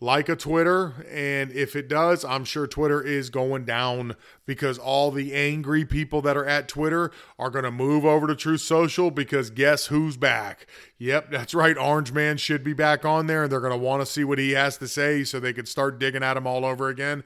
like 0.00 0.28
a 0.28 0.36
Twitter. 0.36 1.06
And 1.10 1.52
if 1.52 1.74
it 1.74 1.88
does, 1.88 2.24
I'm 2.24 2.44
sure 2.44 2.66
Twitter 2.66 3.02
is 3.02 3.30
going 3.30 3.64
down 3.64 4.16
because 4.46 4.78
all 4.78 5.10
the 5.10 5.34
angry 5.34 5.84
people 5.84 6.22
that 6.22 6.36
are 6.36 6.44
at 6.44 6.68
Twitter 6.68 7.10
are 7.38 7.50
going 7.50 7.64
to 7.64 7.70
move 7.70 8.04
over 8.04 8.26
to 8.26 8.34
True 8.34 8.58
Social 8.58 9.10
because 9.10 9.50
guess 9.50 9.86
who's 9.86 10.16
back? 10.16 10.66
Yep, 10.98 11.30
that's 11.30 11.54
right. 11.54 11.76
Orange 11.76 12.12
Man 12.12 12.36
should 12.36 12.62
be 12.62 12.72
back 12.72 13.04
on 13.04 13.26
there 13.26 13.44
and 13.44 13.52
they're 13.52 13.60
going 13.60 13.72
to 13.72 13.78
want 13.78 14.02
to 14.02 14.06
see 14.06 14.24
what 14.24 14.38
he 14.38 14.52
has 14.52 14.76
to 14.78 14.88
say 14.88 15.24
so 15.24 15.40
they 15.40 15.52
could 15.52 15.68
start 15.68 15.98
digging 15.98 16.22
at 16.22 16.36
him 16.36 16.46
all 16.46 16.64
over 16.64 16.88
again. 16.88 17.24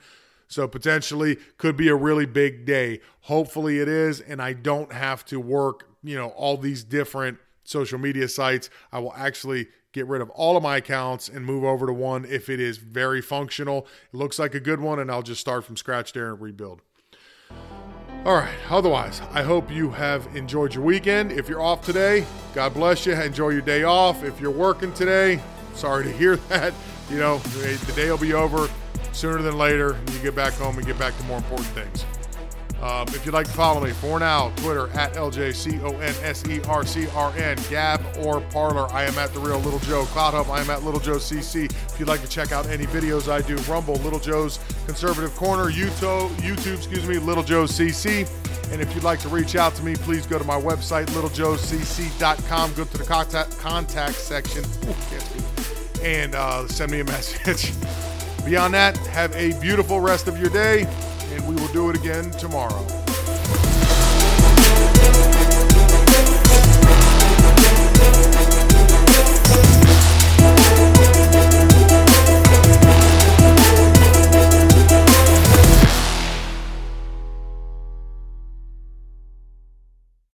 So 0.49 0.69
potentially 0.69 1.37
could 1.57 1.77
be 1.77 1.89
a 1.89 1.97
really 1.97 2.27
big 2.27 2.67
day. 2.67 3.01
Hopefully 3.23 3.79
it 3.79 3.89
is. 3.89 4.21
And 4.21 4.43
I 4.43 4.53
don't 4.53 4.93
have 4.93 5.25
to 5.27 5.41
work 5.41 5.89
you 6.03 6.17
know, 6.17 6.29
all 6.29 6.57
these 6.57 6.85
different 6.85 7.39
social 7.65 7.99
media 7.99 8.29
sites. 8.29 8.71
I 8.91 8.99
will 8.99 9.15
actually 9.15 9.69
get 9.93 10.07
rid 10.07 10.21
of 10.21 10.31
all 10.31 10.57
of 10.57 10.63
my 10.63 10.79
accounts 10.79 11.29
and 11.29 11.45
move 11.45 11.65
over 11.65 11.87
to 11.87 11.93
one 11.93 12.25
if 12.25 12.49
it 12.49 12.61
is 12.61 12.79
very 12.79 13.21
functional. 13.21 13.87
It 14.13 14.17
looks 14.17 14.39
like 14.39 14.55
a 14.55 14.61
good 14.61 14.81
one, 14.81 14.99
and 14.99 15.11
I'll 15.11 15.23
just 15.23 15.41
start 15.41 15.65
from 15.65 15.77
scratch 15.77 16.13
there 16.13 16.31
and 16.31 16.41
rebuild. 16.41 16.81
All 18.25 18.37
right. 18.37 18.55
Otherwise, 18.71 19.21
I 19.33 19.43
hope 19.43 19.71
you 19.71 19.91
have 19.91 20.29
enjoyed 20.37 20.75
your 20.75 20.85
weekend. 20.85 21.33
If 21.33 21.49
you're 21.49 21.61
off 21.61 21.85
today, 21.85 22.25
God 22.55 22.73
bless 22.75 23.05
you. 23.05 23.15
Enjoy 23.15 23.49
your 23.49 23.63
day 23.63 23.83
off. 23.83 24.23
If 24.23 24.41
you're 24.41 24.51
working 24.51 24.93
today, 24.93 25.41
sorry 25.75 26.05
to 26.05 26.13
hear 26.13 26.37
that. 26.49 26.73
You 27.11 27.19
know, 27.19 27.39
the 27.39 27.93
day 27.95 28.11
will 28.11 28.19
be 28.19 28.33
over 28.33 28.69
sooner 29.13 29.43
than 29.43 29.59
later, 29.59 29.99
you 30.13 30.19
get 30.21 30.35
back 30.35 30.55
home 30.55 30.77
and 30.79 30.87
get 30.87 30.99
back 30.99 31.17
to 31.17 31.25
more 31.25 31.37
important 31.39 31.69
things. 31.69 32.22
Um, 32.83 33.07
if 33.09 33.25
you'd 33.25 33.33
like 33.33 33.47
to 33.47 33.53
follow 33.53 33.81
me 33.81 33.93
for 33.93 34.19
now, 34.19 34.51
Twitter 34.57 34.89
at 34.95 35.15
LJCONSERCRN, 35.15 37.71
Gab 37.71 38.05
or 38.19 38.41
Parler. 38.41 38.93
I 38.93 39.05
am 39.05 39.17
at 39.19 39.33
The 39.33 39.39
Real 39.39 39.61
Little 39.61 39.79
Joe. 39.81 40.03
CloutHub, 40.07 40.51
I 40.51 40.61
am 40.61 40.69
at 40.69 40.83
Little 40.83 40.99
Joe 40.99 41.19
CC. 41.19 41.67
If 41.67 42.01
you'd 42.01 42.09
like 42.09 42.23
to 42.23 42.29
check 42.29 42.51
out 42.51 42.67
any 42.67 42.87
videos 42.87 43.31
I 43.31 43.43
do, 43.43 43.55
Rumble, 43.71 43.95
Little 43.97 44.19
Joe's 44.19 44.59
Conservative 44.87 45.37
Corner, 45.37 45.71
YouTube, 45.71 46.31
YouTube 46.39 46.79
excuse 46.79 47.07
me, 47.07 47.19
Little 47.19 47.45
Joe 47.45 47.67
CC. 47.67 48.29
And 48.73 48.83
if 48.83 48.93
you'd 48.97 49.05
like 49.05 49.21
to 49.21 49.29
reach 49.29 49.55
out 49.55 49.77
to 49.77 49.85
me, 49.85 49.95
please 49.95 50.27
go 50.27 50.37
to 50.37 50.45
my 50.45 50.61
website, 50.61 51.07
littlejoecc.com. 51.11 52.75
Go 52.75 52.85
to 52.85 52.99
the 52.99 53.05
contact, 53.05 53.57
contact 53.61 54.17
section 54.17 54.65
Ooh, 54.65 56.03
and 56.03 56.35
uh, 56.35 56.67
send 56.67 56.91
me 56.91 56.99
a 56.99 57.05
message. 57.05 57.73
Beyond 58.45 58.75
that, 58.75 58.97
have 59.07 59.33
a 59.37 59.53
beautiful 59.61 60.01
rest 60.01 60.27
of 60.27 60.37
your 60.37 60.51
day 60.51 60.89
and 61.33 61.49
we 61.49 61.55
will 61.55 61.73
do 61.73 61.89
it 61.91 61.97
again 61.97 62.31
tomorrow. 62.33 63.02